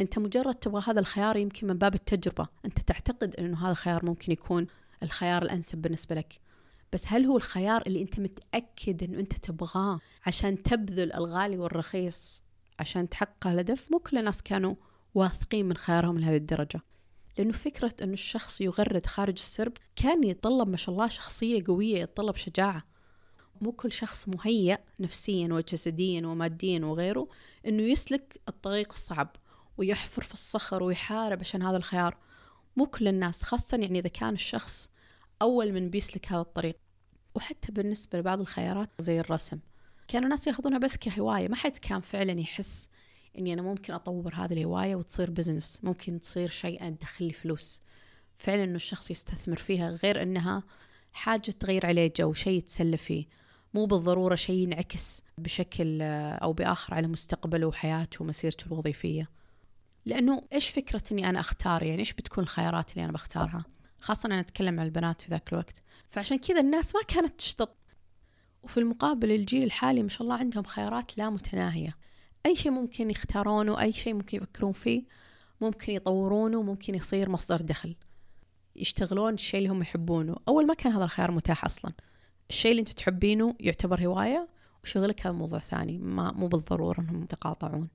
أنت 0.00 0.18
مجرد 0.18 0.54
تبغى 0.54 0.82
هذا 0.86 1.00
الخيار 1.00 1.36
يمكن 1.36 1.66
من 1.66 1.78
باب 1.78 1.94
التجربة. 1.94 2.48
أنت 2.64 2.78
تعتقد 2.78 3.36
أنه 3.36 3.62
هذا 3.62 3.70
الخيار 3.70 4.06
ممكن 4.06 4.32
يكون 4.32 4.66
الخيار 5.02 5.42
الأنسب 5.42 5.78
بالنسبة 5.78 6.14
لك. 6.14 6.40
بس 6.92 7.04
هل 7.08 7.24
هو 7.24 7.36
الخيار 7.36 7.82
اللي 7.86 8.02
أنت 8.02 8.20
متأكد 8.20 9.02
أنه 9.02 9.18
أنت 9.18 9.32
تبغاه 9.32 10.00
عشان 10.26 10.62
تبذل 10.62 11.12
الغالي 11.12 11.58
والرخيص 11.58 12.42
عشان 12.78 13.08
تحقق 13.08 13.46
الهدف؟ 13.46 13.92
مو 13.92 13.98
كل 13.98 14.18
الناس 14.18 14.42
كانوا 14.42 14.74
واثقين 15.14 15.66
من 15.66 15.76
خيارهم 15.76 16.18
لهذه 16.18 16.36
الدرجة. 16.36 16.80
لأنه 17.38 17.52
فكرة 17.52 17.94
أنه 18.02 18.12
الشخص 18.12 18.60
يغرد 18.60 19.06
خارج 19.06 19.38
السرب 19.38 19.72
كان 19.96 20.24
يتطلب 20.24 20.68
ما 20.68 20.76
شاء 20.76 20.92
الله 20.92 21.08
شخصية 21.08 21.64
قوية 21.66 22.02
يتطلب 22.02 22.36
شجاعة. 22.36 22.84
مو 23.60 23.72
كل 23.72 23.92
شخص 23.92 24.28
مهيأ 24.28 24.78
نفسيا 25.00 25.48
وجسديا 25.52 26.26
وماديا 26.26 26.84
وغيره 26.84 27.28
أنه 27.66 27.82
يسلك 27.82 28.40
الطريق 28.48 28.88
الصعب. 28.90 29.36
ويحفر 29.78 30.22
في 30.22 30.32
الصخر 30.32 30.82
ويحارب 30.82 31.40
عشان 31.40 31.62
هذا 31.62 31.76
الخيار. 31.76 32.16
مو 32.76 32.86
كل 32.86 33.08
الناس 33.08 33.42
خاصة 33.42 33.78
يعني 33.78 33.98
إذا 33.98 34.08
كان 34.08 34.34
الشخص 34.34 34.90
أول 35.42 35.72
من 35.72 35.90
بيسلك 35.90 36.32
هذا 36.32 36.40
الطريق. 36.40 36.76
وحتى 37.34 37.72
بالنسبة 37.72 38.18
لبعض 38.18 38.40
الخيارات 38.40 38.90
زي 38.98 39.20
الرسم. 39.20 39.58
كانوا 40.08 40.24
الناس 40.24 40.46
ياخذونها 40.46 40.78
بس 40.78 40.96
كهواية. 40.96 41.48
ما 41.48 41.56
حد 41.56 41.76
كان 41.76 42.00
فعلا 42.00 42.40
يحس 42.40 42.88
إني 43.38 43.52
أنا 43.52 43.62
ممكن 43.62 43.94
أطور 43.94 44.34
هذه 44.34 44.52
الهواية 44.52 44.96
وتصير 44.96 45.30
بزنس 45.30 45.80
ممكن 45.82 46.20
تصير 46.20 46.48
شيء 46.48 46.90
تدخل 46.90 47.24
لي 47.24 47.32
فلوس. 47.32 47.82
فعلا 48.36 48.64
إنه 48.64 48.76
الشخص 48.76 49.10
يستثمر 49.10 49.56
فيها 49.56 49.90
غير 49.90 50.22
إنها 50.22 50.62
حاجة 51.12 51.50
تغير 51.50 51.86
عليه 51.86 52.12
جو 52.16 52.32
شيء 52.32 52.58
يتسلى 52.58 52.96
فيه. 52.96 53.26
مو 53.74 53.86
بالضرورة 53.86 54.34
شيء 54.34 54.58
ينعكس 54.58 55.22
بشكل 55.38 56.02
أو 56.42 56.52
بآخر 56.52 56.94
على 56.94 57.06
مستقبله 57.06 57.66
وحياته 57.66 58.22
ومسيرته 58.22 58.66
الوظيفية. 58.66 59.30
لأنه 60.06 60.42
إيش 60.52 60.68
فكرة 60.68 61.02
إني 61.12 61.28
أنا 61.28 61.40
أختار؟ 61.40 61.82
يعني 61.82 61.98
إيش 61.98 62.12
بتكون 62.12 62.44
الخيارات 62.44 62.92
اللي 62.92 63.04
أنا 63.04 63.12
بختارها؟ 63.12 63.64
خاصة 64.00 64.26
أنا 64.26 64.40
أتكلم 64.40 64.80
عن 64.80 64.86
البنات 64.86 65.20
في 65.20 65.30
ذاك 65.30 65.52
الوقت. 65.52 65.82
فعشان 66.08 66.38
كذا 66.38 66.60
الناس 66.60 66.94
ما 66.94 67.00
كانت 67.08 67.38
تشتط. 67.38 67.76
وفي 68.62 68.80
المقابل 68.80 69.30
الجيل 69.30 69.62
الحالي 69.62 70.02
ما 70.02 70.08
شاء 70.08 70.22
الله 70.22 70.34
عندهم 70.34 70.64
خيارات 70.64 71.18
لا 71.18 71.30
متناهية. 71.30 71.96
أي 72.46 72.56
شيء 72.56 72.72
ممكن 72.72 73.10
يختارونه 73.10 73.80
أي 73.80 73.92
شيء 73.92 74.14
ممكن 74.14 74.36
يفكرون 74.38 74.72
فيه 74.72 75.04
ممكن 75.60 75.92
يطورونه 75.92 76.58
وممكن 76.58 76.94
يصير 76.94 77.30
مصدر 77.30 77.60
دخل. 77.60 77.96
يشتغلون 78.76 79.34
الشيء 79.34 79.58
اللي 79.58 79.70
هم 79.70 79.82
يحبونه. 79.82 80.36
أول 80.48 80.66
ما 80.66 80.74
كان 80.74 80.92
هذا 80.92 81.04
الخيار 81.04 81.30
متاح 81.30 81.64
أصلا. 81.64 81.92
الشيء 82.50 82.70
اللي 82.70 82.80
أنت 82.80 82.88
تحبينه 82.88 83.54
يعتبر 83.60 84.06
هواية 84.06 84.48
وشغلك 84.84 85.26
هذا 85.26 85.36
موضوع 85.36 85.58
ثاني. 85.58 85.98
ما 85.98 86.32
مو 86.32 86.46
بالضرورة 86.46 87.00
أنهم 87.00 87.22
يتقاطعون. 87.22 87.88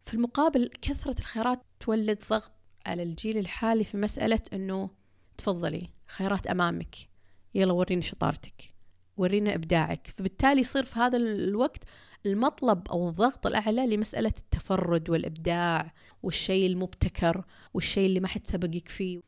في 0.00 0.14
المقابل 0.14 0.70
كثرة 0.82 1.18
الخيارات 1.18 1.62
تولد 1.80 2.18
ضغط 2.30 2.52
على 2.86 3.02
الجيل 3.02 3.38
الحالي 3.38 3.84
في 3.84 3.96
مسألة 3.96 4.40
أنه 4.52 4.90
تفضلي 5.38 5.90
خيارات 6.06 6.46
أمامك 6.46 6.96
يلا 7.54 7.72
وريني 7.72 8.02
شطارتك 8.02 8.74
ورينا 9.16 9.54
إبداعك. 9.54 10.06
فبالتالي 10.06 10.60
يصير 10.60 10.84
في 10.84 10.98
هذا 10.98 11.16
الوقت 11.16 11.84
المطلب 12.26 12.88
أو 12.88 13.08
الضغط 13.08 13.46
الأعلى 13.46 13.86
لمسألة 13.86 14.32
التفرد 14.38 15.10
والإبداع 15.10 15.92
والشيء 16.22 16.66
المبتكر 16.66 17.44
والشيء 17.74 18.06
اللي 18.06 18.20
ما 18.20 18.28
حد 18.28 18.46
سبقك 18.46 18.88
فيه. 18.88 19.20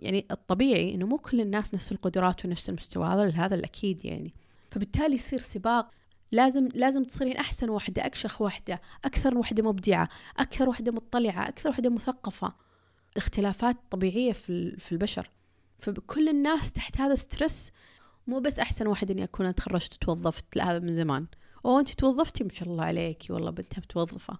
يعني 0.00 0.26
الطبيعي 0.30 0.94
إنه 0.94 1.06
مو 1.06 1.18
كل 1.18 1.40
الناس 1.40 1.74
نفس 1.74 1.92
القدرات 1.92 2.44
ونفس 2.44 2.68
المستوى 2.68 3.06
هذا 3.06 3.30
هذا 3.30 3.54
الأكيد 3.54 4.04
يعني. 4.04 4.34
فبالتالي 4.70 5.14
يصير 5.14 5.38
سباق 5.38 5.90
لازم 6.32 6.68
لازم 6.74 7.04
تصيرين 7.04 7.36
أحسن 7.36 7.68
واحدة 7.68 8.06
أكشخ 8.06 8.42
واحدة 8.42 8.80
أكثر 9.04 9.38
واحدة 9.38 9.62
مبدعة 9.62 10.08
أكثر 10.36 10.68
واحدة 10.68 10.92
مطلعة 10.92 11.48
أكثر 11.48 11.68
واحدة 11.68 11.90
مثقفة. 11.90 12.52
الاختلافات 13.12 13.76
طبيعية 13.90 14.32
في 14.32 14.92
البشر. 14.92 15.30
فكل 15.78 16.28
الناس 16.28 16.72
تحت 16.72 17.00
هذا 17.00 17.14
stress 17.14 17.72
مو 18.26 18.40
بس 18.40 18.58
أحسن 18.58 18.86
واحد 18.86 19.10
إني 19.10 19.24
أكون 19.24 19.54
تخرجت 19.54 19.94
وتوظفت 19.94 20.56
لا 20.56 20.70
هذا 20.70 20.78
من 20.78 20.92
زمان. 20.92 21.26
أو 21.64 21.78
أنت 21.78 21.88
توظفتي؟ 21.90 22.44
ما 22.44 22.50
شاء 22.50 22.68
الله 22.68 22.84
عليكي. 22.84 23.32
والله 23.32 23.50
بنتها 23.50 23.78
متوظفة 23.80 24.38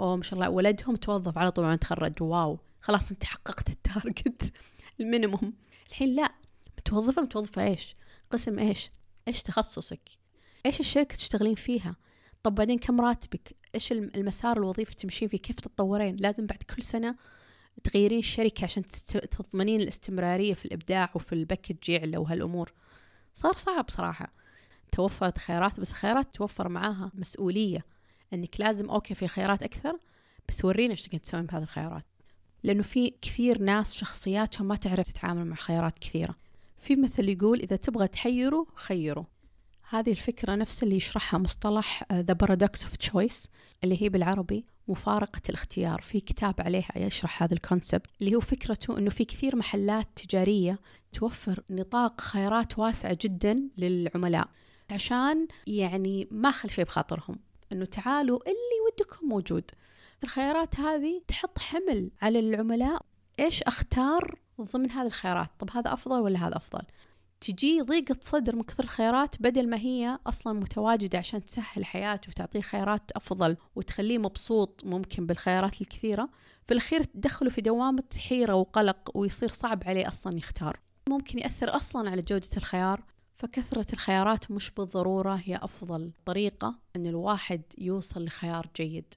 أو 0.00 0.16
ما 0.16 0.22
شاء 0.22 0.34
الله. 0.34 0.50
ولدهم 0.50 0.96
توظف 0.96 1.38
على 1.38 1.50
طول 1.50 1.64
ما 1.64 1.76
تخرج 1.76 2.22
wow. 2.22 2.58
خلاص 2.80 3.10
أنت 3.10 3.24
حققت 3.24 3.70
ال 3.70 3.82
target 3.82 4.52
ال 5.00 5.06
minimum. 5.06 5.52
الحين 5.88 6.14
لا. 6.14 6.32
متوظفة؟ 6.78 7.22
متوظفة 7.22 7.64
إيش؟ 7.64 7.96
قسم 8.30 8.58
إيش؟ 8.58 8.90
إيش 9.28 9.42
تخصصك؟ 9.42 10.25
إيش 10.66 10.80
الشركة 10.80 11.16
تشتغلين 11.16 11.54
فيها؟ 11.54 11.96
طب 12.42 12.54
بعدين 12.54 12.78
كم 12.78 13.00
راتبك؟ 13.00 13.56
إيش 13.74 13.92
المسار 13.92 14.56
الوظيفي 14.56 14.94
تمشين 14.94 15.28
فيه؟ 15.28 15.38
كيف 15.38 15.56
تتطورين؟ 15.56 16.16
لازم 16.16 16.46
بعد 16.46 16.62
كل 16.62 16.82
سنة 16.82 17.16
تغيرين 17.84 18.18
الشركة 18.18 18.64
عشان 18.64 18.82
تضمنين 19.30 19.80
الاستمرارية 19.80 20.54
في 20.54 20.64
الإبداع 20.64 21.10
وفي 21.14 21.32
ال 21.32 21.39
package 21.39 21.88
يعلى 21.88 22.16
وهالأمور. 22.16 22.72
صار 23.34 23.56
صعب 23.56 23.90
صراحة. 23.90 24.32
توفرت 24.92 25.38
خيارات 25.38 25.80
بس 25.80 25.92
خيارات 25.92 26.34
توفر 26.34 26.68
معاها 26.68 27.10
مسؤولية. 27.14 27.84
أنك 28.32 28.60
لازم 28.60 28.90
okay 28.90 29.14
في 29.14 29.28
خيارات 29.28 29.62
أكثر 29.62 29.98
بس 30.48 30.64
ورينا 30.64 30.90
إيش 30.90 31.02
تقدر 31.02 31.18
تسوين 31.18 31.46
بهذه 31.46 31.62
الخيارات. 31.62 32.04
لأنه 32.62 32.82
في 32.82 33.14
كثير 33.22 33.58
ناس 33.62 33.94
شخصياتهم 33.94 34.68
ما 34.68 34.76
تعرف 34.76 35.12
تتعامل 35.12 35.46
مع 35.46 35.56
خيارات 35.56 35.98
كثيرة. 35.98 36.36
في 36.78 36.96
مثل 36.96 37.28
يقول 37.28 37.60
إذا 37.60 37.76
تبغى 37.76 38.08
تحيروا 38.08 38.64
خيروا. 38.74 39.24
هذه 39.88 40.10
الفكرة 40.10 40.54
نفس 40.54 40.82
اللي 40.82 40.96
يشرحها 40.96 41.38
مصطلح 41.38 42.02
uh, 42.02 42.06
The 42.06 42.34
Paradox 42.46 42.86
of 42.86 43.08
Choice 43.10 43.48
اللي 43.84 44.02
هي 44.02 44.08
بالعربي 44.08 44.64
مفارقة 44.88 45.40
الاختيار. 45.48 46.00
في 46.00 46.20
كتاب 46.20 46.54
عليها 46.58 46.92
يشرح 46.96 47.42
هذا 47.42 47.54
الكونسبت 47.54 48.06
اللي 48.20 48.34
هو 48.34 48.40
فكرته 48.40 48.98
أنه 48.98 49.10
في 49.10 49.24
كثير 49.24 49.56
محلات 49.56 50.06
تجارية 50.16 50.78
توفر 51.12 51.62
نطاق 51.70 52.20
خيارات 52.20 52.78
واسعة 52.78 53.18
جدا 53.20 53.68
للعملاء 53.78 54.48
عشان 54.90 55.46
يعني 55.66 56.28
ما 56.30 56.50
خل 56.50 56.70
شيء 56.70 56.84
بخاطرهم. 56.84 57.38
أنه 57.72 57.84
تعالوا 57.84 58.38
اللي 58.38 58.80
ودكم 58.92 59.28
موجود. 59.28 59.70
الخيارات 60.24 60.80
هذه 60.80 61.22
تحط 61.28 61.58
حمل 61.58 62.10
على 62.22 62.38
العملاء 62.38 63.02
إيش 63.40 63.62
أختار 63.62 64.38
ضمن 64.60 64.90
هذه 64.90 65.06
الخيارات. 65.06 65.50
طب 65.58 65.70
هذا 65.70 65.92
أفضل 65.92 66.20
ولا 66.20 66.48
هذا 66.48 66.56
أفضل؟ 66.56 66.82
تجي 67.40 67.80
ضيقة 67.82 68.16
صدر 68.20 68.56
من 68.56 68.62
كثر 68.62 68.84
الخيارات 68.84 69.42
بدل 69.42 69.70
ما 69.70 69.76
هي 69.76 70.18
أصلا 70.26 70.60
متواجدة 70.60 71.18
عشان 71.18 71.44
تسهل 71.44 71.84
حياته 71.84 72.28
وتعطيه 72.28 72.60
خيارات 72.60 73.10
أفضل 73.12 73.56
وتخليه 73.76 74.18
مبسوط 74.18 74.82
ممكن 74.84 75.26
بالخيارات 75.26 75.80
الكثيرة 75.80 76.28
في 76.66 76.74
الأخير 76.74 77.02
تدخله 77.02 77.50
في 77.50 77.60
دوامة 77.60 78.04
حيرة 78.28 78.54
وقلق 78.54 79.10
ويصير 79.14 79.48
صعب 79.48 79.82
عليه 79.86 80.08
أصلا 80.08 80.36
يختار. 80.36 80.80
ممكن 81.08 81.38
يأثر 81.38 81.76
أصلا 81.76 82.10
على 82.10 82.22
جودة 82.22 82.48
الخيار 82.56 83.02
فكثرة 83.34 83.86
الخيارات 83.92 84.50
مش 84.50 84.70
بالضرورة 84.70 85.34
هي 85.34 85.56
أفضل 85.56 86.12
طريقة 86.24 86.78
أن 86.96 87.06
الواحد 87.06 87.62
يوصل 87.78 88.24
لخيار 88.24 88.70
جيد. 88.76 89.14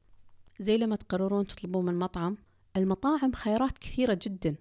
زي 0.60 0.78
لما 0.78 0.96
تقررون 0.96 1.48
تطلبون 1.48 1.86
من 1.86 2.00
مطعم 2.00 2.38
المطاعم 2.78 3.32
خيارات 3.34 3.78
كثيرة 3.78 4.20
جدا. 4.22 4.56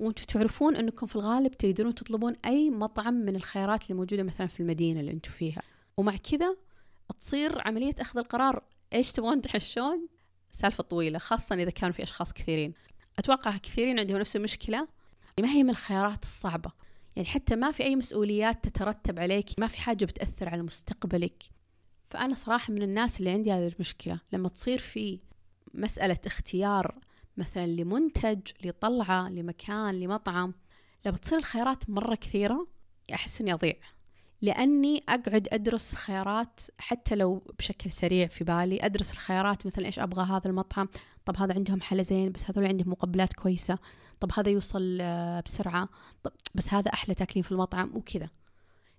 وأنتم 0.00 0.24
تعرفون 0.24 0.76
انكم 0.76 1.06
في 1.06 1.16
الغالب 1.16 1.50
تقدرون 1.50 1.94
تطلبون 1.94 2.36
أي 2.44 2.70
مطعم 2.70 3.14
من 3.14 3.36
الخيارات 3.36 3.82
اللي 3.82 3.94
موجودة 3.94 4.22
مثلا 4.22 4.46
في 4.46 4.60
المدينة 4.60 5.00
اللي 5.00 5.10
أنتم 5.10 5.30
فيها. 5.30 5.62
ومع 5.96 6.16
كذا 6.16 6.56
تصير 7.18 7.68
عملية 7.68 7.94
أخذ 7.98 8.18
القرار 8.18 8.62
إيش 8.92 9.12
تبغون 9.12 9.40
تحشون؟ 9.40 10.08
سالفة 10.50 10.82
طويلة 10.82 11.18
خاصه 11.18 11.54
إذا 11.54 11.70
كانوا 11.70 11.92
في 11.92 12.02
أشخاص 12.02 12.32
كثيرين. 12.32 12.74
أتوقع 13.18 13.56
كثيرين 13.56 13.98
عندهم 13.98 14.18
نفس 14.18 14.36
المشكلة 14.36 14.88
ما 15.40 15.48
هي 15.48 15.62
من 15.62 15.70
الخيارات 15.70 16.22
الصعبة. 16.22 16.72
يعني 17.16 17.28
حتى 17.28 17.56
ما 17.56 17.70
في 17.70 17.82
أي 17.82 17.96
مسؤوليات 17.96 18.68
تترتب 18.68 19.20
عليك 19.20 19.50
ما 19.58 19.66
في 19.66 19.78
حاجة 19.78 20.04
بتأثر 20.04 20.48
على 20.48 20.62
مستقبلك. 20.62 21.42
فأنا 22.08 22.34
صراحة 22.34 22.72
من 22.72 22.82
الناس 22.82 23.20
اللي 23.20 23.30
عندي 23.30 23.52
هذه 23.52 23.72
المشكلة. 23.74 24.20
لما 24.32 24.48
تصير 24.48 24.78
في 24.78 25.20
مسألة 25.74 26.18
اختيار 26.26 26.98
مثلا 27.36 27.66
لمنتج 27.66 28.40
لطلعة 28.64 29.28
لمكان 29.28 30.00
لمطعم. 30.00 30.54
لما 31.06 31.16
تصير 31.16 31.38
الخيارات 31.38 31.90
مرة 31.90 32.14
كثيرة. 32.14 32.66
أحس 33.14 33.40
إني 33.40 33.52
أضيع. 33.52 33.74
لأني 34.42 35.02
أقعد 35.08 35.48
أدرس 35.52 35.94
خيارات 35.94 36.60
حتى 36.78 37.14
لو 37.14 37.42
بشكل 37.58 37.92
سريع 37.92 38.26
في 38.26 38.44
بالي. 38.44 38.86
أدرس 38.86 39.12
الخيارات 39.12 39.66
مثلا 39.66 39.86
إيش 39.86 39.98
أبغى 39.98 40.24
هذا 40.24 40.46
المطعم. 40.46 40.88
طب 41.24 41.36
هذا 41.36 41.54
عندهم 41.54 41.80
حلا 41.80 42.02
زين 42.02 42.32
بس 42.32 42.50
هذول 42.50 42.66
عندهم 42.66 42.90
مقبلات 42.90 43.32
كويسة. 43.32 43.78
طب 44.20 44.30
هذا 44.36 44.50
يوصل 44.50 44.98
آه، 45.00 45.40
بسرعة. 45.40 45.88
طب 46.22 46.32
بس 46.54 46.74
هذا 46.74 46.92
أحلى 46.92 47.14
تاكلين 47.14 47.42
في 47.42 47.52
المطعم 47.52 47.96
وكذا. 47.96 48.28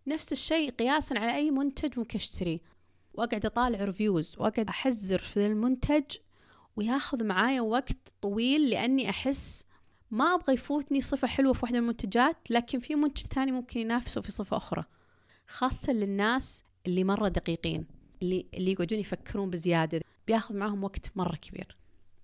نفس 0.08 0.32
الشيء 0.32 0.72
قياسا 0.72 1.20
على 1.20 1.36
أي 1.36 1.52
منتج 1.52 2.00
ممكن 2.00 2.20
أشتريه. 2.20 2.60
وأقعد 3.14 3.46
أطالع 3.46 3.84
ريفيوز 3.84 4.36
وأقعد 4.40 4.70
أحذر 4.70 5.20
في 5.20 5.46
المنتج 5.46 6.18
وياخذ 6.75 7.24
معايا 7.24 7.62
وقت 7.62 8.13
طويل 8.22 8.70
لأني 8.70 9.10
أحس 9.10 9.66
ما 10.12 10.36
أبغى 10.36 10.54
يفوتني 10.54 11.01
صفة 11.01 11.28
حلوة 11.28 11.54
في 11.54 11.60
واحدة 11.63 11.80
من 11.80 11.84
المنتجات 11.84 12.38
لكن 12.50 12.80
في 12.80 12.96
منتج 12.96 13.22
ثاني 13.22 13.51
ممكن 13.51 13.80
ينافسه 13.80 14.22
في 14.22 14.32
صفة 14.32 14.58
أخرى 14.58 14.84
خاصة 15.48 15.94
للناس 15.94 16.63
اللي 16.88 17.04
مرة 17.04 17.28
دقيقين 17.28 17.86
اللي, 18.22 18.46
اللي 18.54 18.72
يقعدون 18.72 19.00
يفكرون 19.00 19.50
بزيادة 19.50 20.01
بياخذ 20.28 20.56
معاهم 20.56 20.84
وقت 20.84 21.12
مرة 21.16 21.36
كبير. 21.36 21.78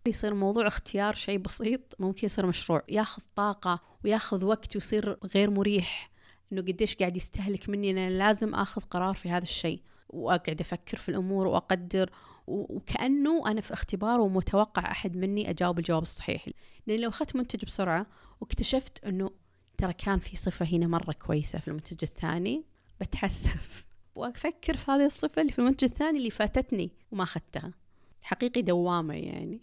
يصير 0.08 0.34
موضوع 0.34 0.68
اختيار 0.68 1.14
شيء 1.14 1.38
بسيط 1.38 1.82
ممكن 2.00 2.26
يصير 2.26 2.46
مشروع 2.46 2.84
ياخذ 2.90 3.24
طاقة 3.36 3.80
وياخذ 4.04 4.46
وقت 4.46 4.76
ويصير 4.76 5.18
غير 5.36 5.50
مريح 5.50 6.12
إنه 6.52 6.62
قديش 6.62 6.96
قاعد 6.96 7.18
يستهلك 7.18 7.70
مني 7.70 7.92
أنا 7.92 8.10
لازم 8.10 8.56
آخذ 8.56 8.82
قرار 8.82 9.14
في 9.14 9.30
هذا 9.30 9.44
الشيء. 9.44 9.82
وأقعد 10.10 10.62
أفكر 10.62 10.98
في 10.98 11.10
الأمور 11.10 11.48
وأقدر 11.48 12.10
وكأنه 12.48 13.52
أنا 13.52 13.62
في 13.62 13.74
اختبار 13.74 14.22
ومتوقع 14.22 14.92
أحد 14.92 15.16
مني 15.16 15.50
أجاوب 15.50 15.80
الجواب 15.80 16.02
الصحيح. 16.02 16.50
لأن 16.88 17.00
لو 17.00 17.10
أخذت 17.10 17.36
منتج 17.36 17.66
بسرعة 17.66 18.06
واكتشفت 18.42 19.04
أنه 19.06 19.32
ترى 19.78 19.94
كان 19.94 20.20
في 20.20 20.38
صفة 20.38 20.66
هنا 20.66 20.88
مرة 20.88 21.12
كويسة 21.12 21.60
في 21.60 21.68
المنتج 21.68 21.98
الثاني 22.04 22.64
بتحسف. 23.02 23.86
وأفكر 24.16 24.76
في 24.76 24.92
هذه 24.92 25.06
الصفة 25.06 25.42
اللي 25.42 25.52
في 25.52 25.60
المنتج 25.60 25.84
الثاني 25.86 26.18
اللي 26.18 26.30
فاتتني 26.30 26.92
وما 27.12 27.24
أخذتها. 27.24 27.74
حقيقي 28.22 28.62
دوامة 28.62 29.14
يعني. 29.14 29.62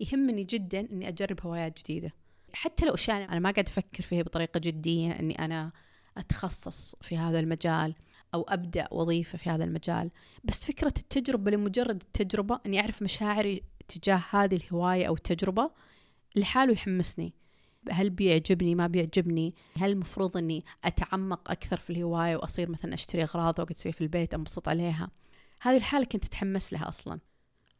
يهمني 0.00 0.44
جدا 0.44 0.80
أني 0.80 1.08
أجرب 1.08 1.40
هوايات 1.40 1.80
جديدة. 1.80 2.12
حتى 2.52 2.86
لو 2.86 2.94
أشياء 2.94 3.24
أنا 3.24 3.38
ما 3.38 3.50
قاعد 3.50 3.68
أفكر 3.68 4.02
فيها 4.02 4.22
بطريقة 4.22 4.58
جدية 4.58 5.12
أني 5.12 5.38
أنا 5.38 5.72
أتخصص 6.16 6.96
في 7.00 7.18
هذا 7.18 7.40
المجال. 7.40 7.94
أو 8.34 8.42
أبدأ 8.42 8.88
وظيفة 8.90 9.38
في 9.38 9.50
هذا 9.50 9.64
المجال. 9.64 10.10
بس 10.44 10.64
فكرة 10.64 10.92
التجربة 10.98 11.50
لمجرد 11.50 12.02
التجربة 12.02 12.60
أني 12.66 12.80
أعرف 12.80 13.02
مشاعري 13.02 13.62
تجاه 13.88 14.22
هذه 14.30 14.56
الهواية 14.56 15.08
أو 15.08 15.14
التجربة 15.14 15.70
لحاله 16.36 16.72
يحمسني. 16.72 17.32
هل 17.90 18.10
بيعجبني؟ 18.10 18.74
ما 18.74 18.86
بيعجبني؟ 18.86 19.54
هل 19.76 19.90
المفروض 19.90 20.36
أني 20.36 20.64
أتعمق 20.84 21.50
أكثر 21.50 21.78
في 21.78 21.90
الهواية 21.90 22.36
وأصير 22.36 22.70
مثلا 22.70 22.94
أشتري 22.94 23.22
أغراض 23.22 23.58
وأقعد 23.58 23.76
أسويها 23.76 23.94
في 23.94 24.00
البيت 24.00 24.34
أنبسط 24.34 24.68
عليها؟ 24.68 25.10
هذه 25.60 25.76
الحالة 25.76 26.04
كنت 26.04 26.24
أتحمس 26.24 26.72
لها 26.72 26.88
أصلا. 26.88 27.20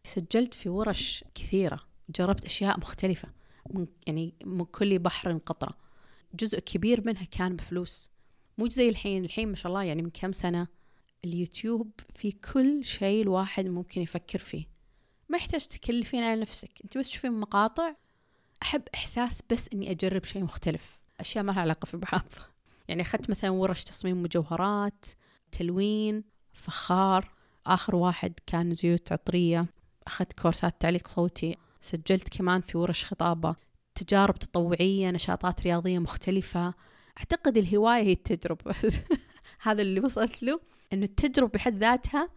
سجلت 0.05 0.55
في 0.55 0.69
ورش 0.69 1.25
كثيرة 1.35 1.81
جربت 2.11 2.45
أشياء 2.45 2.81
مختلفة 2.81 3.29
من 3.71 3.87
يعني 4.07 4.35
من 4.45 4.65
كل 4.65 4.99
بحر 4.99 5.39
قطرة 5.39 5.75
جزء 6.35 6.59
كبير 6.59 7.07
منها 7.07 7.25
كان 7.25 7.57
بفلوس. 7.57 8.11
مو 8.59 8.69
زي 8.69 8.89
الحين. 8.89 9.25
الحين 9.25 9.49
ما 9.49 9.55
شاء 9.55 9.73
الله 9.73 9.83
يعني 9.83 10.03
من 10.03 10.11
كم 10.11 10.33
سنة 10.33 10.67
اليوتيوب 11.25 11.91
في 12.15 12.33
كل 12.33 12.85
شيء 12.85 13.23
الواحد 13.23 13.67
ممكن 13.67 14.01
يفكر 14.01 14.39
فيه. 14.39 14.65
ما 15.29 15.37
يحتاج 15.37 15.67
تكلفين 15.67 16.23
على 16.23 16.41
نفسك. 16.41 16.71
انت 16.85 16.99
بس 16.99 17.09
تشوفين 17.09 17.33
مقاطع. 17.33 17.95
أحب 18.63 18.83
إحساس 18.95 19.43
بس 19.51 19.69
إني 19.73 19.91
أجرب 19.91 20.25
شيء 20.25 20.43
مختلف. 20.43 21.01
أشياء 21.21 21.45
ما 21.45 21.53
لها 21.53 21.61
علاقة 21.61 21.87
في 21.87 21.97
بعض. 21.97 22.25
يعني 22.89 23.03
أخذت 23.03 23.31
مثلا 23.31 23.51
ورش 23.51 23.85
تصميم 23.85 24.23
مجوهرات 24.23 25.07
تلوين 25.53 26.25
فخار. 26.53 27.35
آخر 27.67 27.97
واحد 27.97 28.33
كان 28.47 28.75
زيوت 28.75 29.13
عطرية. 29.13 29.67
أخذت 30.07 30.33
كورسات 30.33 30.81
تعليق 30.81 31.09
صوتي. 31.09 31.57
سجلت 31.81 32.29
كمان 32.29 32.61
في 32.61 32.79
ورش 32.79 33.05
خطابة. 33.05 33.57
تجارب 33.95 34.39
تطوعية 34.39 35.11
نشاطات 35.11 35.61
رياضية 35.63 35.99
مختلفة. 35.99 36.75
أعتقد 37.19 37.57
الهواية 37.57 38.03
هي 38.03 38.13
التجربة. 38.13 38.75
هذا 39.63 39.83
اللي 39.83 40.01
وصلت 40.01 40.43
له 40.43 40.61
أنه 40.93 41.05
التجربة 41.05 41.51
بحد 41.55 41.79
ذاتها 41.79 42.29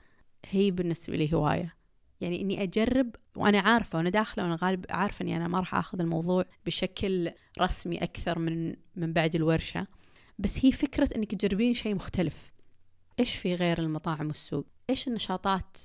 هي 0.46 0.72
بالنسبة 0.72 1.16
لي 1.18 1.34
هواية. 1.34 1.76
يعني 2.22 2.42
إني 2.42 2.64
أجرب 2.64 3.16
وأنا 3.36 3.60
عارفة 3.60 3.98
وأنا 3.98 4.10
داخلة 4.10 4.44
وأنا 4.44 4.58
غالب 4.62 4.86
عارفة 4.90 5.24
إني 5.24 5.38
أنا 5.38 5.48
ما 5.48 5.60
راح 5.60 5.76
أخذ 5.76 6.00
الموضوع 6.00 6.46
بشكل 6.66 7.32
رسمي 7.60 7.98
أكثر 7.98 8.40
من 8.40 8.76
من 8.96 9.14
بعد 9.14 9.36
الورشة. 9.36 9.88
بس 10.40 10.66
هي 10.66 10.72
فكرة 10.72 11.10
إنك 11.16 11.36
تجربين 11.36 11.74
شيء 11.74 11.96
مختلف. 11.96 12.52
إيش 13.20 13.36
في 13.36 13.56
غير 13.56 13.80
المطاعم 13.80 14.28
والسوق؟ 14.28 14.66
إيش 14.90 15.08
النشاطات؟ 15.08 15.78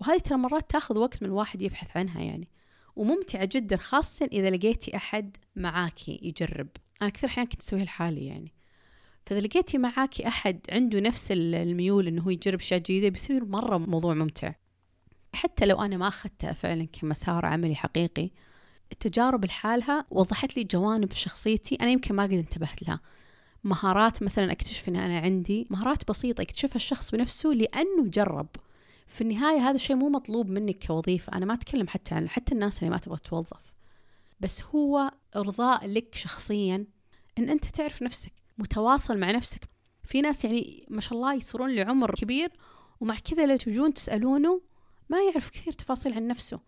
وهذه 0.00 0.18
ترى 0.18 0.38
مرات 0.38 0.70
تاخذ 0.70 0.98
وقت 0.98 1.22
من 1.22 1.28
الواحد 1.28 1.62
يبحث 1.62 1.96
عنها 1.96 2.20
يعني. 2.20 2.48
وممتعة 2.96 3.48
جدا 3.52 3.76
خاصة 3.76 4.28
إذا 4.32 4.50
لقيتي 4.50 4.96
أحد 4.96 5.36
معاكي 5.56 6.20
يجرب. 6.22 6.68
أنا 7.02 7.10
كثير 7.10 7.30
أحيان 7.30 7.46
كنت 7.46 7.60
أسويها 7.60 7.84
لحالي 7.84 8.26
يعني. 8.26 8.52
فإذا 9.26 9.40
لقيتي 9.40 9.78
معاكي 9.78 10.28
أحد 10.28 10.60
عنده 10.70 11.00
نفس 11.00 11.32
الميول 11.32 12.06
إنه 12.06 12.22
هو 12.22 12.30
يجرب 12.30 12.58
أشياء 12.58 12.80
جديدة 12.80 13.08
بيصير 13.08 13.44
مرة 13.44 13.78
موضوع 13.78 14.14
ممتع. 14.14 14.52
حتى 15.34 15.66
لو 15.66 15.82
أنا 15.82 15.96
ما 15.96 16.08
أخذتها 16.08 16.52
فعلا 16.52 16.84
كمسار 16.92 17.46
عملي 17.46 17.74
حقيقي 17.74 18.30
التجارب 18.92 19.44
لحالها 19.44 20.06
وضحت 20.10 20.56
لي 20.56 20.64
جوانب 20.64 21.12
شخصيتي 21.12 21.74
أنا 21.74 21.90
يمكن 21.90 22.14
ما 22.14 22.22
قد 22.22 22.32
انتبهت 22.32 22.82
لها. 22.82 23.00
مهارات 23.64 24.22
مثلا 24.22 24.52
أكتشف 24.52 24.88
إن 24.88 24.96
أنا 24.96 25.18
عندي 25.18 25.66
مهارات 25.70 26.08
بسيطة 26.08 26.42
يكتشفها 26.42 26.76
الشخص 26.76 27.10
بنفسه 27.10 27.48
لأنه 27.48 28.04
جرب. 28.04 28.48
في 29.06 29.20
النهاية 29.20 29.58
هذا 29.58 29.74
الشيء 29.74 29.96
مو 29.96 30.08
مطلوب 30.08 30.48
منك 30.48 30.86
كوظيفة 30.86 31.32
أنا 31.32 31.46
ما 31.46 31.54
أتكلم 31.54 31.88
حتى 31.88 32.14
عن 32.14 32.28
حتى 32.28 32.54
الناس 32.54 32.78
اللي 32.78 32.90
ما 32.90 32.98
تبغى 32.98 33.18
توظف. 33.18 33.72
بس 34.40 34.62
هو 34.64 35.10
إرضاء 35.36 35.86
لك 35.86 36.14
شخصيا. 36.14 36.86
إن 37.38 37.50
أنت 37.50 37.64
تعرف 37.64 38.02
نفسك 38.02 38.32
متواصل 38.58 39.18
مع 39.18 39.30
نفسك. 39.30 39.68
في 40.04 40.20
ناس 40.20 40.44
يعني 40.44 40.86
ما 40.90 41.00
شاء 41.00 41.14
الله 41.14 41.34
يصيرون 41.34 41.74
لعمر 41.74 42.14
كبير 42.14 42.52
ومع 43.00 43.16
كذا 43.18 43.46
لو 43.46 43.56
تجون 43.56 43.94
تسألونه 43.94 44.60
ما 45.08 45.18
يعرف 45.22 45.50
كثير 45.50 45.72
تفاصيل 45.72 46.14
عن 46.14 46.26
نفسه. 46.26 46.60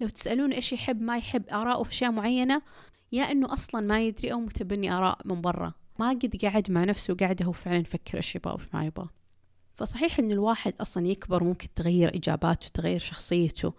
لو 0.00 0.08
تسألون 0.08 0.52
إيش 0.52 0.72
يحب 0.72 1.02
ما 1.02 1.18
يحب 1.18 1.48
آراءه 1.48 1.82
في 1.82 1.90
أشياء 1.90 2.10
معينة 2.10 2.62
يا 3.12 3.22
إنه 3.30 3.52
أصلا 3.52 3.80
ما 3.80 4.00
يدري 4.00 4.32
أو 4.32 4.40
متبني 4.40 4.92
آراء 4.92 5.18
من 5.24 5.40
برا. 5.40 5.72
ما 5.98 6.08
قد 6.08 6.36
قاعد 6.42 6.70
مع 6.70 6.84
نفسه 6.84 7.14
وقاعد 7.14 7.42
هو 7.42 7.52
فعلا 7.52 7.78
يفكر 7.78 8.16
إيش 8.16 8.36
يبغى 8.36 8.52
وإيش 8.52 8.74
ما 8.74 8.86
يبغى. 8.86 9.08
فصحيح 9.78 10.18
إن 10.18 10.30
الواحد 10.30 10.74
أصلا 10.80 11.06
يكبر 11.06 11.44
ممكن 11.44 11.68
تغير 11.74 12.16
إجاباته 12.16 12.68
تغير 12.74 12.98
شخصيته 12.98 13.72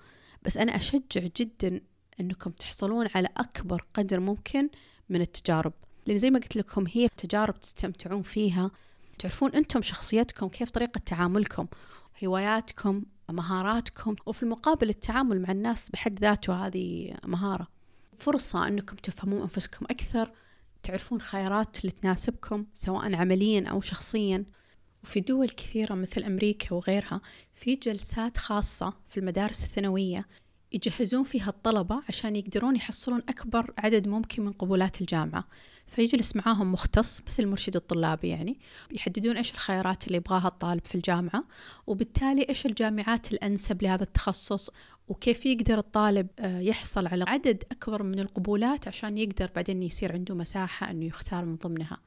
بس 0.43 0.57
أنا 0.57 0.75
أشجع 0.75 1.27
جدا 1.37 1.81
أنكم 2.19 2.51
تحصلون 2.51 3.07
على 3.15 3.29
أكبر 3.37 3.85
قدر 3.93 4.19
ممكن 4.19 4.69
من 5.09 5.21
التجارب. 5.21 5.73
لأن 6.05 6.17
زي 6.17 6.29
ما 6.29 6.39
قلت 6.39 6.55
لكم 6.55 6.85
هي 6.87 7.07
تجارب 7.17 7.59
تستمتعون 7.59 8.21
فيها. 8.21 8.71
تعرفون 9.19 9.51
أنتم 9.51 9.81
شخصيتكم 9.81 10.47
كيف 10.47 10.69
طريقة 10.69 10.99
تعاملكم 11.05 11.67
هواياتكم 12.23 13.03
مهاراتكم 13.29 14.15
وفي 14.25 14.43
المقابل 14.43 14.89
التعامل 14.89 15.41
مع 15.41 15.51
الناس 15.51 15.89
بحد 15.89 16.19
ذاته 16.19 16.67
هذه 16.67 17.13
مهارة. 17.25 17.67
فرصة 18.17 18.67
أنكم 18.67 18.95
تفهمون 18.95 19.41
أنفسكم 19.41 19.85
أكثر 19.89 20.31
تعرفون 20.83 21.21
خيارات 21.21 21.79
اللي 21.81 21.91
تناسبكم 21.91 22.65
سواء 22.73 23.15
عمليا 23.15 23.69
أو 23.69 23.81
شخصيا. 23.81 24.45
وفي 25.03 25.19
دول 25.19 25.49
كثيرة 25.49 25.93
مثل 25.93 26.23
أمريكا 26.23 26.73
وغيرها 26.73 27.21
في 27.53 27.75
جلسات 27.75 28.37
خاصة 28.37 28.93
في 29.05 29.19
المدارس 29.19 29.63
الثانوية 29.63 30.27
يجهزون 30.71 31.23
فيها 31.23 31.49
الطلبة 31.49 32.01
عشان 32.07 32.35
يقدرون 32.35 32.75
يحصلون 32.75 33.21
أكبر 33.29 33.73
عدد 33.77 34.07
ممكن 34.07 34.45
من 34.45 34.51
قبولات 34.51 35.01
الجامعة. 35.01 35.47
فيجلس 35.87 36.35
معاهم 36.35 36.71
مختص 36.71 37.21
مثل 37.27 37.43
المرشد 37.43 37.75
الطلابي 37.75 38.27
يعني 38.27 38.59
يحددون 38.91 39.37
إيش 39.37 39.53
الخيارات 39.53 40.07
اللي 40.07 40.17
يبغاها 40.17 40.47
الطالب 40.47 40.85
في 40.85 40.95
الجامعة 40.95 41.43
وبالتالي 41.87 42.45
إيش 42.49 42.65
الجامعات 42.65 43.31
الأنسب 43.31 43.83
لهذا 43.83 44.03
التخصص 44.03 44.69
وكيف 45.07 45.45
يقدر 45.45 45.77
الطالب 45.77 46.27
آه، 46.39 46.59
يحصل 46.59 47.07
على 47.07 47.25
عدد 47.27 47.63
أكبر 47.71 48.03
من 48.03 48.19
القبولات 48.19 48.87
عشان 48.87 49.17
يقدر 49.17 49.49
بعدين 49.55 49.83
يصير 49.83 50.11
عنده 50.11 50.35
مساحة 50.35 50.91
أنه 50.91 51.05
يختار 51.05 51.45
من 51.45 51.55
ضمنها. 51.55 51.97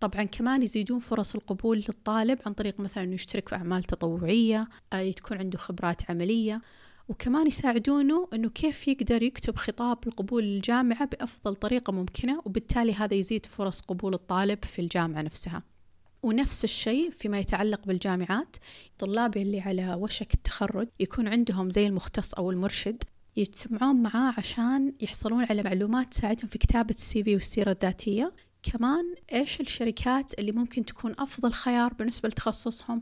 طبعا 0.00 0.24
كمان 0.24 0.62
يزيدون 0.62 0.98
فرص 0.98 1.34
القبول 1.34 1.78
للطالب 1.78 2.38
عن 2.46 2.52
طريق 2.52 2.80
مثلا 2.80 3.04
أنه 3.04 3.14
يشترك 3.14 3.48
في 3.48 3.54
أعمال 3.54 3.84
تطوعية 3.84 4.68
آه، 4.92 5.10
تكون 5.10 5.38
عنده 5.38 5.58
خبرات 5.58 6.10
عملية. 6.10 6.60
وكمان 7.08 7.46
يساعدونه 7.46 8.28
أنه 8.32 8.48
كيف 8.48 8.88
يقدر 8.88 9.22
يكتب 9.22 9.56
خطاب 9.56 9.98
القبول 10.06 10.44
للجامعة 10.44 11.04
بأفضل 11.04 11.56
طريقة 11.56 11.92
ممكنة 11.92 12.42
وبالتالي 12.44 12.94
هذا 12.94 13.14
يزيد 13.14 13.46
فرص 13.46 13.80
قبول 13.80 14.14
الطالب 14.14 14.64
في 14.64 14.78
الجامعة 14.78 15.22
نفسها. 15.22 15.62
ونفس 16.22 16.64
الشيء 16.64 17.10
فيما 17.10 17.38
يتعلق 17.38 17.86
بالجامعات 17.86 18.56
طلابي 18.98 19.42
اللي 19.42 19.60
على 19.60 19.94
وشك 19.94 20.34
التخرج 20.34 20.88
يكون 21.00 21.28
عندهم 21.28 21.70
زي 21.70 21.86
المختص 21.86 22.34
أو 22.34 22.50
المرشد 22.50 23.04
يجتمعون 23.36 24.02
معاه 24.02 24.34
عشان 24.38 24.92
يحصلون 25.00 25.44
على 25.44 25.62
معلومات 25.62 26.10
تساعدهم 26.10 26.48
في 26.48 26.58
كتابة 26.58 26.94
السي 26.94 27.24
في 27.24 27.34
والسيرة 27.34 27.70
الذاتية. 27.70 28.32
كمان 28.62 29.14
إيش 29.32 29.60
الشركات 29.60 30.38
اللي 30.38 30.52
ممكن 30.52 30.84
تكون 30.84 31.14
أفضل 31.18 31.52
خيار 31.52 31.94
بالنسبة 31.94 32.28
لتخصصهم؟ 32.28 33.00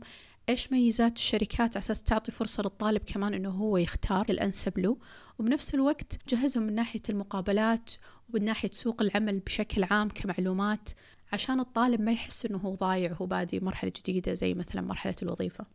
إيش 0.49 0.71
ميزات 0.71 1.15
الشركات 1.15 1.59
على 1.59 1.77
أساس 1.77 2.03
تعطي 2.03 2.31
فرصة 2.31 2.63
للطالب 2.63 3.01
كمان 3.05 3.33
إنه 3.33 3.49
هو 3.49 3.77
يختار 3.77 4.25
الأنسب 4.29 4.79
له؟ 4.79 4.97
وبنفس 5.39 5.73
الوقت 5.73 6.19
جهزهم 6.29 6.63
من 6.63 6.75
ناحية 6.75 7.01
المقابلات 7.09 7.91
ومن 8.29 8.45
ناحية 8.45 8.69
سوق 8.71 9.01
العمل 9.01 9.39
بشكل 9.39 9.83
عام 9.83 10.09
كمعلومات 10.09 10.89
عشان 11.33 11.59
الطالب 11.59 12.01
ما 12.01 12.11
يحس 12.11 12.45
إنه 12.45 12.57
هو 12.57 12.75
ضايع 12.75 13.11
وهو 13.11 13.25
بادي 13.25 13.59
مرحلة 13.59 13.91
جديدة 13.97 14.33
زي 14.33 14.53
مثلا 14.53 14.81
مرحلة 14.81 15.15
الوظيفة. 15.21 15.65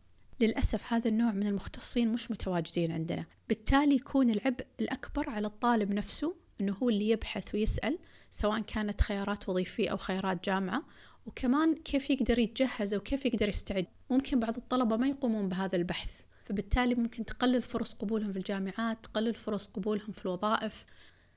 للأسف 0.40 0.92
هذا 0.92 1.09
النوع 1.09 1.33
من 1.33 1.46
المختصين 1.46 2.12
مش 2.12 2.31
متواجدين 2.31 2.92
عندنا. 2.92 3.24
بالتالي 3.48 3.94
يكون 3.94 4.31
العبء 4.31 4.66
الأكبر 4.81 5.31
على 5.31 5.46
الطالب 5.46 5.90
نفسه 5.92 6.35
إنه 6.61 6.76
هو 6.83 6.88
اللي 6.88 7.09
يبحث 7.09 7.54
ويسأل 7.54 7.98
سواء 8.31 8.61
كانت 8.61 9.00
خيارات 9.00 9.48
وظيفية 9.48 9.88
أو 9.88 9.96
خيارات 9.96 10.44
جامعة 10.44 10.83
وكمان 11.28 11.74
كيف 11.74 12.10
يقدر 12.10 12.38
يتجهز 12.38 12.94
أو 12.94 13.00
كيف 13.00 13.26
يقدر 13.26 13.48
يستعد. 13.48 13.86
ممكن 14.10 14.40
بعض 14.40 14.56
الطلبة 14.56 14.96
ما 14.96 15.08
يقومون 15.08 15.48
بهذا 15.48 15.76
البحث 15.76 16.20
فبالتالي 16.44 16.94
ممكن 16.94 17.24
تقلل 17.24 17.62
فرص 17.62 17.92
قبولهم 17.94 18.32
في 18.32 18.38
الجامعات 18.38 19.04
تقلل 19.04 19.34
فرص 19.34 19.66
قبولهم 19.66 20.12
في 20.12 20.26
الوظائف. 20.26 20.84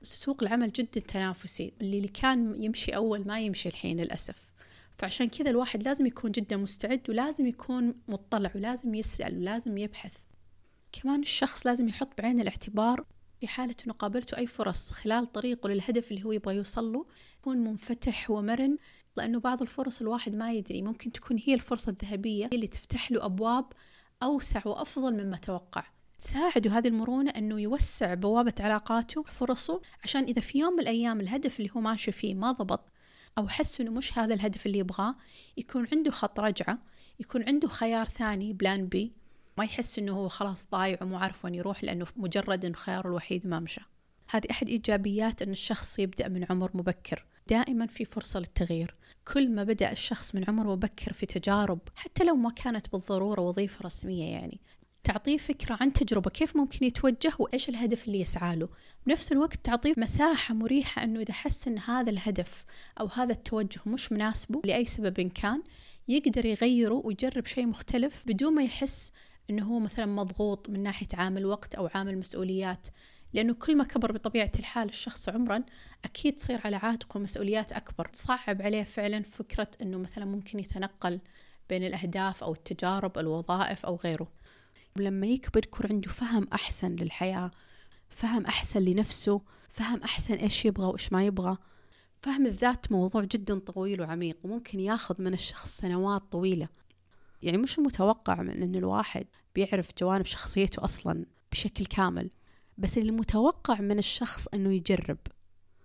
سوق 0.02 0.42
العمل 0.42 0.72
جدا 0.72 1.00
تنافسي 1.00 1.72
اللي 1.80 2.08
كان 2.08 2.62
يمشي 2.62 2.90
أول 2.96 3.26
ما 3.26 3.40
يمشي 3.40 3.68
الحين 3.68 4.00
للأسف. 4.00 4.52
فعشان 4.94 5.28
كذا 5.28 5.50
الواحد 5.50 5.82
لازم 5.82 6.06
يكون 6.06 6.30
جدا 6.30 6.56
مستعد 6.56 7.10
ولازم 7.10 7.46
يكون 7.46 7.94
مطلع 8.08 8.50
ولازم 8.54 8.94
يسأل 8.94 9.38
ولازم 9.38 9.78
يبحث. 9.78 10.16
كمان 10.92 11.20
الشخص 11.20 11.66
لازم 11.66 11.88
يحط 11.88 12.18
بعين 12.18 12.40
الاعتبار 12.40 13.04
في 13.40 13.48
حالة 13.48 13.74
أنه 13.86 13.94
قابلته 13.94 14.36
أي 14.36 14.46
فرص 14.46 14.92
خلال 14.92 15.32
طريقه 15.32 15.68
للهدف 15.68 16.10
اللي 16.10 16.24
هو 16.24 16.32
يبغى 16.32 16.56
يوصل 16.56 16.92
له. 16.92 17.06
يكون 17.38 17.58
منفتح 17.58 18.30
ومرن. 18.30 18.76
لأنه 19.16 19.40
بعض 19.40 19.62
الفرص 19.62 20.00
الواحد 20.00 20.34
ما 20.34 20.52
يدري 20.52 20.82
ممكن 20.82 21.12
تكون 21.12 21.38
هي 21.46 21.54
الفرصة 21.54 21.90
الذهبية 21.90 22.50
اللي 22.52 22.66
تفتح 22.66 23.12
له 23.12 23.24
أبواب 23.24 23.64
أوسع 24.22 24.62
وأفضل 24.64 25.24
مما 25.24 25.36
توقع. 25.36 25.84
تساعده 26.18 26.78
هذه 26.78 26.88
المرونة 26.88 27.30
أنه 27.30 27.60
يوسع 27.60 28.14
بوابة 28.14 28.54
علاقاته 28.60 29.20
وفرصه 29.20 29.80
عشان 30.04 30.24
إذا 30.24 30.40
في 30.40 30.58
يوم 30.58 30.72
من 30.72 30.80
الأيام 30.80 31.20
الهدف 31.20 31.60
اللي 31.60 31.70
هو 31.76 31.80
ماشي 31.80 32.12
فيه 32.12 32.34
ما 32.34 32.52
ضبط 32.52 32.92
أو 33.38 33.48
حس 33.48 33.80
أنه 33.80 33.90
مش 33.90 34.18
هذا 34.18 34.34
الهدف 34.34 34.66
اللي 34.66 34.78
يبغاه 34.78 35.14
يكون 35.56 35.86
عنده 35.92 36.10
خط 36.10 36.40
رجعة 36.40 36.78
يكون 37.20 37.42
عنده 37.42 37.68
خيار 37.68 38.06
ثاني 38.06 38.52
بلان 38.52 38.86
بي 38.86 39.12
ما 39.58 39.64
يحس 39.64 39.98
أنه 39.98 40.12
هو 40.12 40.28
خلاص 40.28 40.66
ضايع 40.70 40.98
ومو 41.02 41.16
عارف 41.16 41.44
وين 41.44 41.54
يروح 41.54 41.84
لأنه 41.84 42.06
مجرد 42.16 42.64
أنه 42.64 42.74
خياره 42.74 43.08
الوحيد 43.08 43.46
ما 43.46 43.60
مشى. 43.60 43.80
هذه 44.30 44.46
أحد 44.50 44.68
إيجابيات 44.68 45.42
أن 45.42 45.50
الشخص 45.50 45.98
يبدأ 45.98 46.28
من 46.28 46.46
عمر 46.50 46.70
مبكر. 46.74 47.26
دائما 47.48 47.86
في 47.86 48.04
فرصة 48.04 48.40
للتغيير. 48.40 48.94
كل 49.32 49.50
ما 49.50 49.64
بدأ 49.64 49.92
الشخص 49.92 50.34
من 50.34 50.44
عمر 50.48 50.66
مبكر 50.66 51.12
في 51.12 51.26
تجارب 51.26 51.78
حتى 51.96 52.24
لو 52.24 52.36
ما 52.36 52.50
كانت 52.50 52.92
بالضرورة 52.92 53.40
وظيفة 53.40 53.84
رسمية 53.84 54.32
يعني. 54.32 54.60
تعطيه 55.04 55.38
فكرة 55.38 55.78
عن 55.80 55.92
تجربة 55.92 56.30
كيف 56.30 56.56
ممكن 56.56 56.86
يتوجه 56.86 57.32
وإيش 57.38 57.68
الهدف 57.68 58.06
اللي 58.06 58.20
يسعى 58.20 58.56
له. 58.56 58.68
بنفس 59.06 59.32
الوقت 59.32 59.64
تعطيه 59.64 59.94
مساحة 59.96 60.54
مريحة 60.54 61.04
أنه 61.04 61.20
إذا 61.20 61.32
حس 61.32 61.68
أن 61.68 61.78
هذا 61.78 62.10
الهدف 62.10 62.64
أو 63.00 63.06
هذا 63.06 63.32
التوجه 63.32 63.80
مش 63.86 64.12
مناسبه 64.12 64.60
لأي 64.64 64.84
سبب 64.84 65.20
كان 65.20 65.62
يقدر 66.08 66.46
يغيره 66.46 67.02
ويجرب 67.04 67.46
شيء 67.46 67.66
مختلف 67.66 68.22
بدون 68.26 68.54
ما 68.54 68.62
يحس 68.62 69.12
أنه 69.50 69.64
هو 69.64 69.78
مثلا 69.78 70.06
مضغوط 70.06 70.70
من 70.70 70.82
ناحية 70.82 71.08
عامل 71.14 71.46
وقت 71.46 71.74
أو 71.74 71.88
عامل 71.94 72.18
مسؤوليات. 72.18 72.86
لأنه 73.32 73.54
كل 73.54 73.76
ما 73.76 73.84
كبر 73.84 74.12
بطبيعة 74.12 74.52
الحال 74.58 74.88
الشخص 74.88 75.28
عمرا 75.28 75.62
أكيد 76.04 76.34
تصير 76.34 76.60
على 76.64 76.76
عاتقه 76.76 77.20
مسؤوليات 77.20 77.72
أكبر. 77.72 78.08
تصعب 78.08 78.62
عليه 78.62 78.82
فعلا 78.82 79.22
فكرة 79.22 79.68
أنه 79.82 79.98
مثلا 79.98 80.24
ممكن 80.24 80.58
يتنقل 80.58 81.20
بين 81.68 81.84
الأهداف 81.86 82.44
أو 82.44 82.52
التجارب 82.52 83.18
الوظائف 83.18 83.86
أو 83.86 83.96
غيره. 83.96 84.28
لما 84.96 85.26
يكبر 85.26 85.60
يكون 85.64 85.86
عنده 85.90 86.10
فهم 86.10 86.48
أحسن 86.52 86.96
للحياة 86.96 87.50
فهم 88.08 88.46
أحسن 88.46 88.80
لنفسه 88.80 89.40
فهم 89.70 90.02
أحسن 90.02 90.34
إيش 90.34 90.64
يبغى 90.64 90.86
وإيش 90.86 91.12
ما 91.12 91.26
يبغى. 91.26 91.56
فهم 92.20 92.46
الذات 92.46 92.92
موضوع 92.92 93.24
جدا 93.24 93.58
طويل 93.58 94.00
وعميق 94.00 94.36
وممكن 94.44 94.80
ياخذ 94.80 95.22
من 95.22 95.34
الشخص 95.34 95.76
سنوات 95.76 96.22
طويلة. 96.22 96.68
يعني 97.42 97.58
مش 97.58 97.78
المتوقع 97.78 98.42
من 98.42 98.62
أن 98.62 98.74
الواحد 98.74 99.26
بيعرف 99.54 99.88
جوانب 99.98 100.26
شخصيته 100.26 100.84
أصلا 100.84 101.26
بشكل 101.52 101.86
كامل. 101.86 102.30
بس 102.78 102.98
المتوقع 102.98 103.80
من 103.80 103.98
الشخص 103.98 104.46
أنه 104.54 104.72
يجرب. 104.72 105.18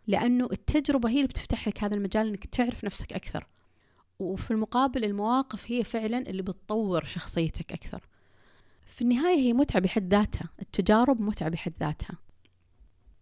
لأنه 0.08 0.46
التجربة 0.52 1.10
هي 1.10 1.16
اللي 1.16 1.28
بتفتح 1.28 1.68
لك 1.68 1.84
هذا 1.84 1.96
المجال 1.96 2.28
أنك 2.28 2.46
تعرف 2.46 2.84
نفسك 2.84 3.14
أكثر. 3.14 3.48
وفي 4.20 4.52
المقابل 4.52 5.04
المواقف 5.04 5.72
هي 5.72 5.84
فعلا 5.84 6.18
اللي 6.18 6.42
بتطور 6.42 7.06
شخصيتك 7.06 7.72
أكثر. 7.72 8.08
في 8.86 9.02
النهاية 9.02 9.40
هي 9.40 9.54
متعة 9.54 9.82
بحد 9.82 10.14
ذاتها. 10.14 10.50
التجارب 10.62 11.22
متعة 11.22 11.50
بحد 11.50 11.74
ذاتها. 11.80 12.18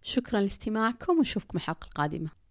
شكرا 0.02 0.42
لاستماعكم 0.42 1.18
ونشوفكم 1.18 1.58
الحلقة 1.58 1.86
القادمة. 1.86 2.45